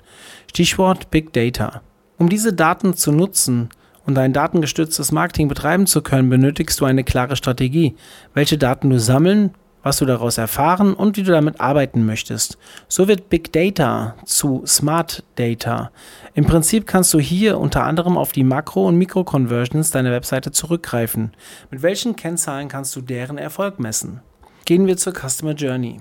Stichwort 0.49 1.11
Big 1.11 1.33
Data. 1.33 1.81
Um 2.19 2.29
diese 2.29 2.53
Daten 2.53 2.95
zu 2.95 3.11
nutzen 3.11 3.71
und 4.07 4.19
ein 4.19 4.33
datengestütztes 4.33 5.13
Marketing 5.13 5.49
betreiben 5.49 5.87
zu 5.87 6.03
können, 6.03 6.31
benötigst 6.31 6.81
du 6.81 6.85
eine 6.85 7.05
klare 7.05 7.37
Strategie, 7.37 7.95
welche 8.35 8.59
Daten 8.59 8.91
du 8.91 8.99
sammeln, 8.99 9.55
was 9.83 9.99
du 9.99 10.07
daraus 10.07 10.39
erfahren 10.39 10.95
und 10.95 11.17
wie 11.17 11.23
du 11.23 11.33
damit 11.33 11.61
arbeiten 11.61 12.07
möchtest. 12.07 12.57
So 12.89 13.09
wird 13.09 13.29
Big 13.29 13.53
Data 13.53 14.15
zu 14.25 14.63
Smart 14.67 15.25
Data. 15.35 15.91
Im 16.35 16.47
Prinzip 16.47 16.87
kannst 16.87 17.13
du 17.15 17.19
hier 17.19 17.59
unter 17.59 17.85
anderem 17.85 18.17
auf 18.17 18.33
die 18.33 18.45
Makro- 18.45 18.87
und 18.87 18.97
Mikro-Conversions 18.97 19.91
deiner 19.91 20.13
Webseite 20.13 20.53
zurückgreifen. 20.53 21.33
Mit 21.71 21.83
welchen 21.83 22.17
Kennzahlen 22.17 22.69
kannst 22.69 22.95
du 22.97 23.01
deren 23.01 23.39
Erfolg 23.39 23.81
messen? 23.81 24.21
Gehen 24.65 24.87
wir 24.87 24.97
zur 24.97 25.15
Customer 25.15 25.55
Journey. 25.55 26.01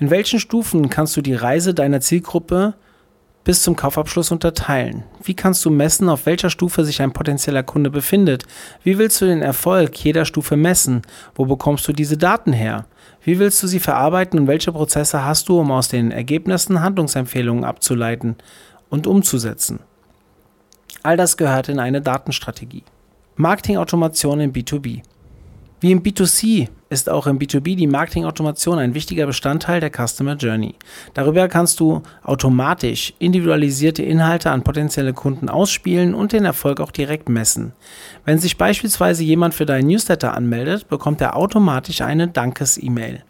In 0.00 0.10
welchen 0.10 0.40
Stufen 0.40 0.90
kannst 0.90 1.16
du 1.16 1.22
die 1.22 1.34
Reise 1.34 1.72
deiner 1.72 2.00
Zielgruppe 2.00 2.74
bis 3.44 3.62
zum 3.62 3.76
Kaufabschluss 3.76 4.32
unterteilen? 4.32 5.04
Wie 5.22 5.34
kannst 5.34 5.64
du 5.64 5.70
messen, 5.70 6.08
auf 6.08 6.26
welcher 6.26 6.50
Stufe 6.50 6.84
sich 6.84 7.02
ein 7.02 7.12
potenzieller 7.12 7.62
Kunde 7.62 7.90
befindet? 7.90 8.44
Wie 8.82 8.98
willst 8.98 9.20
du 9.20 9.26
den 9.26 9.42
Erfolg 9.42 9.96
jeder 10.02 10.24
Stufe 10.24 10.56
messen? 10.56 11.02
Wo 11.34 11.44
bekommst 11.44 11.86
du 11.86 11.92
diese 11.92 12.16
Daten 12.16 12.52
her? 12.52 12.86
Wie 13.22 13.38
willst 13.38 13.62
du 13.62 13.66
sie 13.66 13.80
verarbeiten 13.80 14.40
und 14.40 14.46
welche 14.46 14.72
Prozesse 14.72 15.24
hast 15.24 15.48
du, 15.48 15.60
um 15.60 15.70
aus 15.70 15.88
den 15.88 16.10
Ergebnissen 16.10 16.80
Handlungsempfehlungen 16.80 17.64
abzuleiten 17.64 18.36
und 18.88 19.06
umzusetzen? 19.06 19.80
All 21.02 21.18
das 21.18 21.36
gehört 21.36 21.68
in 21.68 21.78
eine 21.78 22.00
Datenstrategie. 22.00 22.82
Marketingautomation 23.36 24.40
im 24.40 24.52
B2B. 24.52 25.02
Wie 25.80 25.92
im 25.92 26.02
B2C 26.02 26.68
ist 26.94 27.10
auch 27.10 27.26
im 27.26 27.38
B2B 27.38 27.76
die 27.76 27.86
Marketingautomation 27.86 28.78
ein 28.78 28.94
wichtiger 28.94 29.26
Bestandteil 29.26 29.80
der 29.80 29.90
Customer 29.90 30.36
Journey. 30.36 30.76
Darüber 31.12 31.48
kannst 31.48 31.80
du 31.80 32.02
automatisch 32.22 33.12
individualisierte 33.18 34.02
Inhalte 34.02 34.50
an 34.50 34.62
potenzielle 34.62 35.12
Kunden 35.12 35.48
ausspielen 35.48 36.14
und 36.14 36.32
den 36.32 36.44
Erfolg 36.44 36.80
auch 36.80 36.92
direkt 36.92 37.28
messen. 37.28 37.72
Wenn 38.24 38.38
sich 38.38 38.56
beispielsweise 38.56 39.24
jemand 39.24 39.54
für 39.54 39.66
deinen 39.66 39.88
Newsletter 39.88 40.34
anmeldet, 40.34 40.88
bekommt 40.88 41.20
er 41.20 41.36
automatisch 41.36 42.00
eine 42.00 42.28
Dankes-E-Mail. 42.28 43.24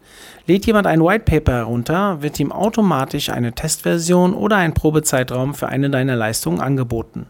Lädt 0.45 0.67
jemand 0.67 0.85
ein 0.85 1.03
White 1.03 1.25
Paper 1.25 1.53
herunter, 1.53 2.21
wird 2.21 2.39
ihm 2.39 2.51
automatisch 2.51 3.29
eine 3.29 3.53
Testversion 3.53 4.35
oder 4.35 4.57
ein 4.57 4.75
Probezeitraum 4.75 5.55
für 5.55 5.69
eine 5.69 5.89
deiner 5.89 6.15
Leistungen 6.15 6.61
angeboten. 6.61 7.25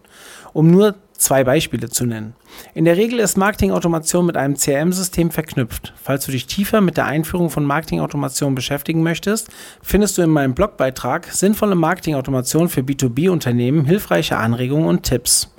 Um 0.51 0.69
nur 0.69 0.95
zwei 1.13 1.43
Beispiele 1.43 1.89
zu 1.89 2.05
nennen. 2.05 2.35
In 2.73 2.85
der 2.85 2.97
Regel 2.97 3.19
ist 3.19 3.37
Marketingautomation 3.37 4.25
mit 4.25 4.37
einem 4.37 4.55
CRM-System 4.55 5.31
verknüpft. 5.31 5.93
Falls 6.01 6.25
du 6.25 6.31
dich 6.31 6.47
tiefer 6.47 6.81
mit 6.81 6.97
der 6.97 7.05
Einführung 7.05 7.49
von 7.49 7.65
Marketingautomation 7.65 8.55
beschäftigen 8.55 9.03
möchtest, 9.03 9.49
findest 9.81 10.17
du 10.17 10.21
in 10.21 10.29
meinem 10.29 10.53
Blogbeitrag 10.53 11.25
Sinnvolle 11.31 11.75
Marketingautomation 11.75 12.69
für 12.69 12.81
B2B-Unternehmen, 12.81 13.85
hilfreiche 13.85 14.37
Anregungen 14.37 14.87
und 14.87 15.03
Tipps. 15.03 15.53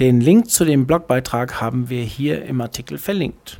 Den 0.00 0.20
Link 0.20 0.50
zu 0.50 0.64
dem 0.64 0.86
Blogbeitrag 0.86 1.60
haben 1.60 1.88
wir 1.88 2.02
hier 2.02 2.44
im 2.44 2.60
Artikel 2.60 2.98
verlinkt. 2.98 3.58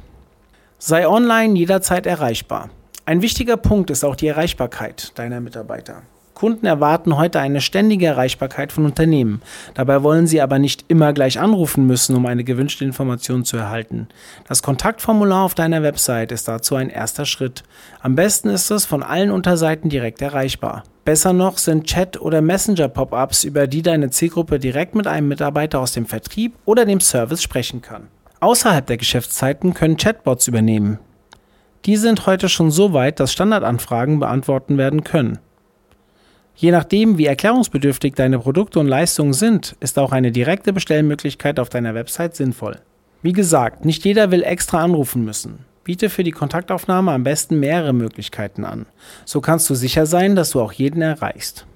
Sei 0.78 1.08
online 1.08 1.56
jederzeit 1.56 2.06
erreichbar. 2.06 2.70
Ein 3.06 3.22
wichtiger 3.22 3.56
Punkt 3.56 3.90
ist 3.90 4.04
auch 4.04 4.16
die 4.16 4.28
Erreichbarkeit 4.28 5.12
deiner 5.18 5.40
Mitarbeiter. 5.40 6.02
Kunden 6.44 6.66
erwarten 6.66 7.16
heute 7.16 7.40
eine 7.40 7.62
ständige 7.62 8.04
Erreichbarkeit 8.04 8.70
von 8.70 8.84
Unternehmen. 8.84 9.40
Dabei 9.72 10.02
wollen 10.02 10.26
sie 10.26 10.42
aber 10.42 10.58
nicht 10.58 10.84
immer 10.88 11.14
gleich 11.14 11.40
anrufen 11.40 11.86
müssen, 11.86 12.14
um 12.14 12.26
eine 12.26 12.44
gewünschte 12.44 12.84
Information 12.84 13.46
zu 13.46 13.56
erhalten. 13.56 14.08
Das 14.46 14.62
Kontaktformular 14.62 15.42
auf 15.42 15.54
deiner 15.54 15.82
Website 15.82 16.32
ist 16.32 16.46
dazu 16.46 16.74
ein 16.74 16.90
erster 16.90 17.24
Schritt. 17.24 17.62
Am 18.02 18.14
besten 18.14 18.50
ist 18.50 18.70
es 18.70 18.84
von 18.84 19.02
allen 19.02 19.30
Unterseiten 19.30 19.88
direkt 19.88 20.20
erreichbar. 20.20 20.84
Besser 21.06 21.32
noch 21.32 21.56
sind 21.56 21.86
Chat- 21.86 22.20
oder 22.20 22.42
Messenger-Pop-ups, 22.42 23.44
über 23.44 23.66
die 23.66 23.80
deine 23.80 24.10
Zielgruppe 24.10 24.58
direkt 24.58 24.94
mit 24.94 25.06
einem 25.06 25.28
Mitarbeiter 25.28 25.80
aus 25.80 25.92
dem 25.92 26.04
Vertrieb 26.04 26.52
oder 26.66 26.84
dem 26.84 27.00
Service 27.00 27.42
sprechen 27.42 27.80
kann. 27.80 28.08
Außerhalb 28.40 28.86
der 28.86 28.98
Geschäftszeiten 28.98 29.72
können 29.72 29.96
Chatbots 29.96 30.46
übernehmen. 30.46 30.98
Die 31.86 31.96
sind 31.96 32.26
heute 32.26 32.50
schon 32.50 32.70
so 32.70 32.92
weit, 32.92 33.18
dass 33.18 33.32
Standardanfragen 33.32 34.20
beantworten 34.20 34.76
werden 34.76 35.04
können. 35.04 35.38
Je 36.56 36.70
nachdem, 36.70 37.18
wie 37.18 37.26
erklärungsbedürftig 37.26 38.14
deine 38.14 38.38
Produkte 38.38 38.78
und 38.78 38.86
Leistungen 38.86 39.32
sind, 39.32 39.76
ist 39.80 39.98
auch 39.98 40.12
eine 40.12 40.30
direkte 40.30 40.72
Bestellmöglichkeit 40.72 41.58
auf 41.58 41.68
deiner 41.68 41.94
Website 41.94 42.36
sinnvoll. 42.36 42.78
Wie 43.22 43.32
gesagt, 43.32 43.84
nicht 43.84 44.04
jeder 44.04 44.30
will 44.30 44.42
extra 44.42 44.82
anrufen 44.82 45.24
müssen. 45.24 45.60
Biete 45.82 46.08
für 46.08 46.24
die 46.24 46.30
Kontaktaufnahme 46.30 47.12
am 47.12 47.24
besten 47.24 47.58
mehrere 47.58 47.92
Möglichkeiten 47.92 48.64
an. 48.64 48.86
So 49.24 49.40
kannst 49.40 49.68
du 49.68 49.74
sicher 49.74 50.06
sein, 50.06 50.36
dass 50.36 50.50
du 50.50 50.60
auch 50.60 50.72
jeden 50.72 51.02
erreichst. 51.02 51.66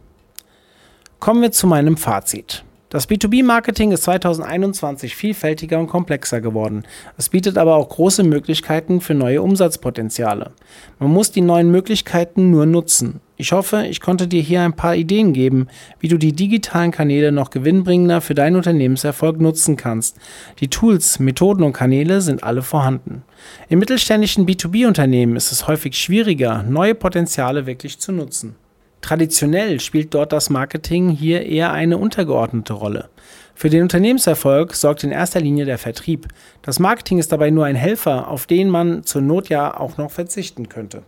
Kommen 1.19 1.43
wir 1.43 1.53
zu 1.53 1.67
meinem 1.67 1.97
Fazit. 1.97 2.65
Das 2.91 3.09
B2B-Marketing 3.09 3.93
ist 3.93 4.05
2021 4.05 5.15
vielfältiger 5.15 5.79
und 5.79 5.89
komplexer 5.89 6.41
geworden. 6.41 6.85
Es 7.19 7.29
bietet 7.29 7.59
aber 7.59 7.77
auch 7.77 7.89
große 7.91 8.23
Möglichkeiten 8.23 9.03
für 9.03 9.13
neue 9.13 9.43
Umsatzpotenziale. 9.43 10.53
Man 10.99 11.11
muss 11.11 11.31
die 11.31 11.43
neuen 11.43 11.71
Möglichkeiten 11.71 12.51
nur 12.51 12.65
nutzen. 12.65 13.21
Ich 13.41 13.53
hoffe, 13.53 13.87
ich 13.87 14.01
konnte 14.01 14.27
dir 14.27 14.43
hier 14.43 14.63
ein 14.63 14.73
paar 14.73 14.97
Ideen 14.97 15.33
geben, 15.33 15.69
wie 16.01 16.09
du 16.09 16.19
die 16.19 16.33
digitalen 16.33 16.91
Kanäle 16.91 17.31
noch 17.31 17.51
gewinnbringender 17.51 18.21
für 18.21 18.35
deinen 18.35 18.57
Unternehmenserfolg 18.57 19.41
nutzen 19.41 19.77
kannst. 19.77 20.17
Die 20.59 20.67
Tools, 20.67 21.21
Methoden 21.21 21.63
und 21.63 21.73
Kanäle 21.73 22.21
sind 22.21 22.43
alle 22.43 22.63
vorhanden. 22.63 23.23
In 23.69 23.79
mittelständischen 23.79 24.45
B2B-Unternehmen 24.45 25.37
ist 25.37 25.53
es 25.53 25.69
häufig 25.69 25.97
schwieriger, 25.97 26.65
neue 26.65 26.97
Potenziale 26.97 27.67
wirklich 27.67 28.01
zu 28.01 28.11
nutzen. 28.11 28.57
Traditionell 29.03 29.79
spielt 29.79 30.15
dort 30.15 30.33
das 30.33 30.51
Marketing 30.51 31.09
hier 31.09 31.47
eher 31.47 31.71
eine 31.71 31.97
untergeordnete 31.97 32.73
Rolle. 32.73 33.09
Für 33.55 33.71
den 33.71 33.83
Unternehmenserfolg 33.83 34.75
sorgt 34.75 35.05
in 35.05 35.13
erster 35.13 35.41
Linie 35.41 35.65
der 35.65 35.79
Vertrieb. 35.79 36.27
Das 36.63 36.81
Marketing 36.81 37.19
ist 37.19 37.31
dabei 37.31 37.51
nur 37.51 37.67
ein 37.67 37.77
Helfer, 37.77 38.27
auf 38.27 38.47
den 38.47 38.69
man 38.69 39.05
zur 39.05 39.23
Not 39.23 39.49
ja 39.49 39.79
auch 39.79 39.97
noch 39.97 40.11
verzichten 40.11 40.69
könnte. 40.69 41.05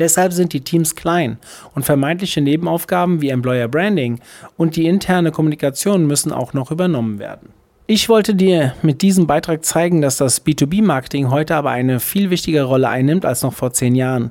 Deshalb 0.00 0.32
sind 0.32 0.54
die 0.54 0.62
Teams 0.62 0.96
klein 0.96 1.38
und 1.74 1.84
vermeintliche 1.84 2.40
Nebenaufgaben 2.40 3.20
wie 3.20 3.28
Employer 3.28 3.68
Branding 3.68 4.18
und 4.56 4.74
die 4.74 4.86
interne 4.86 5.30
Kommunikation 5.30 6.06
müssen 6.06 6.32
auch 6.32 6.54
noch 6.54 6.70
übernommen 6.70 7.18
werden. 7.18 7.50
Ich 7.86 8.08
wollte 8.08 8.34
dir 8.34 8.74
mit 8.82 9.02
diesem 9.02 9.26
Beitrag 9.26 9.64
zeigen, 9.64 10.00
dass 10.00 10.16
das 10.16 10.46
B2B-Marketing 10.46 11.30
heute 11.30 11.56
aber 11.56 11.70
eine 11.70 12.00
viel 12.00 12.30
wichtigere 12.30 12.64
Rolle 12.64 12.88
einnimmt 12.88 13.26
als 13.26 13.42
noch 13.42 13.52
vor 13.52 13.72
zehn 13.72 13.94
Jahren. 13.94 14.30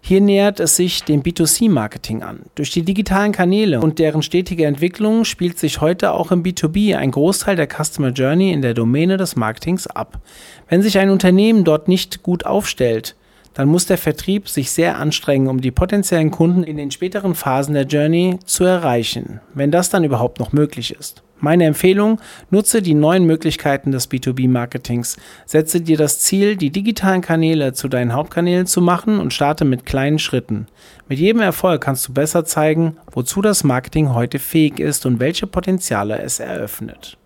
Hier 0.00 0.20
nähert 0.20 0.58
es 0.58 0.76
sich 0.76 1.02
dem 1.04 1.22
B2C-Marketing 1.22 2.22
an. 2.22 2.40
Durch 2.56 2.70
die 2.70 2.82
digitalen 2.82 3.32
Kanäle 3.32 3.80
und 3.80 3.98
deren 3.98 4.22
stetige 4.22 4.66
Entwicklung 4.66 5.24
spielt 5.24 5.58
sich 5.58 5.80
heute 5.80 6.12
auch 6.12 6.32
im 6.32 6.42
B2B 6.42 6.96
ein 6.96 7.10
Großteil 7.10 7.56
der 7.56 7.68
Customer 7.68 8.10
Journey 8.10 8.52
in 8.52 8.62
der 8.62 8.74
Domäne 8.74 9.16
des 9.16 9.36
Marketings 9.36 9.86
ab. 9.86 10.20
Wenn 10.68 10.82
sich 10.82 10.98
ein 10.98 11.10
Unternehmen 11.10 11.64
dort 11.64 11.88
nicht 11.88 12.22
gut 12.22 12.44
aufstellt, 12.44 13.16
dann 13.54 13.68
muss 13.68 13.86
der 13.86 13.98
Vertrieb 13.98 14.48
sich 14.48 14.70
sehr 14.70 14.98
anstrengen, 14.98 15.48
um 15.48 15.60
die 15.60 15.70
potenziellen 15.70 16.30
Kunden 16.30 16.64
in 16.64 16.76
den 16.76 16.90
späteren 16.90 17.34
Phasen 17.34 17.74
der 17.74 17.86
Journey 17.86 18.38
zu 18.44 18.64
erreichen, 18.64 19.40
wenn 19.54 19.70
das 19.70 19.90
dann 19.90 20.04
überhaupt 20.04 20.40
noch 20.40 20.52
möglich 20.52 20.94
ist. 20.94 21.22
Meine 21.40 21.64
Empfehlung, 21.64 22.20
nutze 22.50 22.80
die 22.80 22.94
neuen 22.94 23.26
Möglichkeiten 23.26 23.92
des 23.92 24.10
B2B-Marketings. 24.10 25.18
Setze 25.44 25.80
dir 25.82 25.98
das 25.98 26.20
Ziel, 26.20 26.56
die 26.56 26.70
digitalen 26.70 27.20
Kanäle 27.20 27.74
zu 27.74 27.88
deinen 27.88 28.14
Hauptkanälen 28.14 28.66
zu 28.66 28.80
machen 28.80 29.18
und 29.18 29.32
starte 29.32 29.64
mit 29.64 29.84
kleinen 29.84 30.18
Schritten. 30.18 30.68
Mit 31.08 31.18
jedem 31.18 31.42
Erfolg 31.42 31.82
kannst 31.82 32.08
du 32.08 32.14
besser 32.14 32.46
zeigen, 32.46 32.96
wozu 33.12 33.42
das 33.42 33.62
Marketing 33.62 34.14
heute 34.14 34.38
fähig 34.38 34.80
ist 34.80 35.04
und 35.04 35.20
welche 35.20 35.46
Potenziale 35.46 36.18
es 36.18 36.40
eröffnet. 36.40 37.18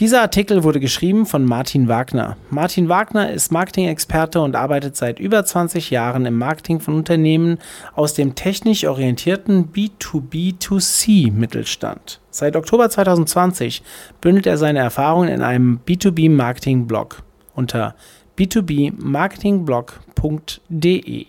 Dieser 0.00 0.22
Artikel 0.22 0.64
wurde 0.64 0.80
geschrieben 0.80 1.26
von 1.26 1.44
Martin 1.44 1.86
Wagner. 1.86 2.38
Martin 2.48 2.88
Wagner 2.88 3.30
ist 3.30 3.52
Marketing-Experte 3.52 4.40
und 4.40 4.56
arbeitet 4.56 4.96
seit 4.96 5.20
über 5.20 5.44
20 5.44 5.90
Jahren 5.90 6.24
im 6.24 6.38
Marketing 6.38 6.80
von 6.80 6.94
Unternehmen 6.94 7.58
aus 7.94 8.14
dem 8.14 8.34
technisch 8.34 8.86
orientierten 8.86 9.74
B2B2C-Mittelstand. 9.74 12.18
Seit 12.30 12.56
Oktober 12.56 12.88
2020 12.88 13.82
bündelt 14.22 14.46
er 14.46 14.56
seine 14.56 14.78
Erfahrungen 14.78 15.28
in 15.28 15.42
einem 15.42 15.80
B2B-Marketing-Blog 15.86 17.22
unter 17.54 17.94
b2bmarketingblog.de. 18.38 21.26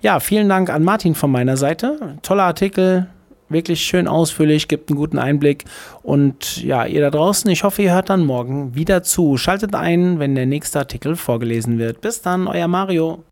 Ja, 0.00 0.20
vielen 0.20 0.48
Dank 0.48 0.70
an 0.70 0.82
Martin 0.82 1.14
von 1.14 1.30
meiner 1.30 1.58
Seite. 1.58 2.16
Toller 2.22 2.44
Artikel, 2.44 3.08
wirklich 3.54 3.80
schön 3.80 4.06
ausführlich, 4.06 4.68
gibt 4.68 4.90
einen 4.90 4.98
guten 4.98 5.18
Einblick. 5.18 5.64
Und 6.02 6.62
ja, 6.62 6.84
ihr 6.84 7.00
da 7.00 7.10
draußen, 7.10 7.50
ich 7.50 7.64
hoffe, 7.64 7.80
ihr 7.80 7.94
hört 7.94 8.10
dann 8.10 8.26
morgen 8.26 8.74
wieder 8.74 9.02
zu. 9.02 9.38
Schaltet 9.38 9.74
ein, 9.74 10.18
wenn 10.18 10.34
der 10.34 10.44
nächste 10.44 10.80
Artikel 10.80 11.16
vorgelesen 11.16 11.78
wird. 11.78 12.02
Bis 12.02 12.20
dann, 12.20 12.46
euer 12.46 12.68
Mario. 12.68 13.24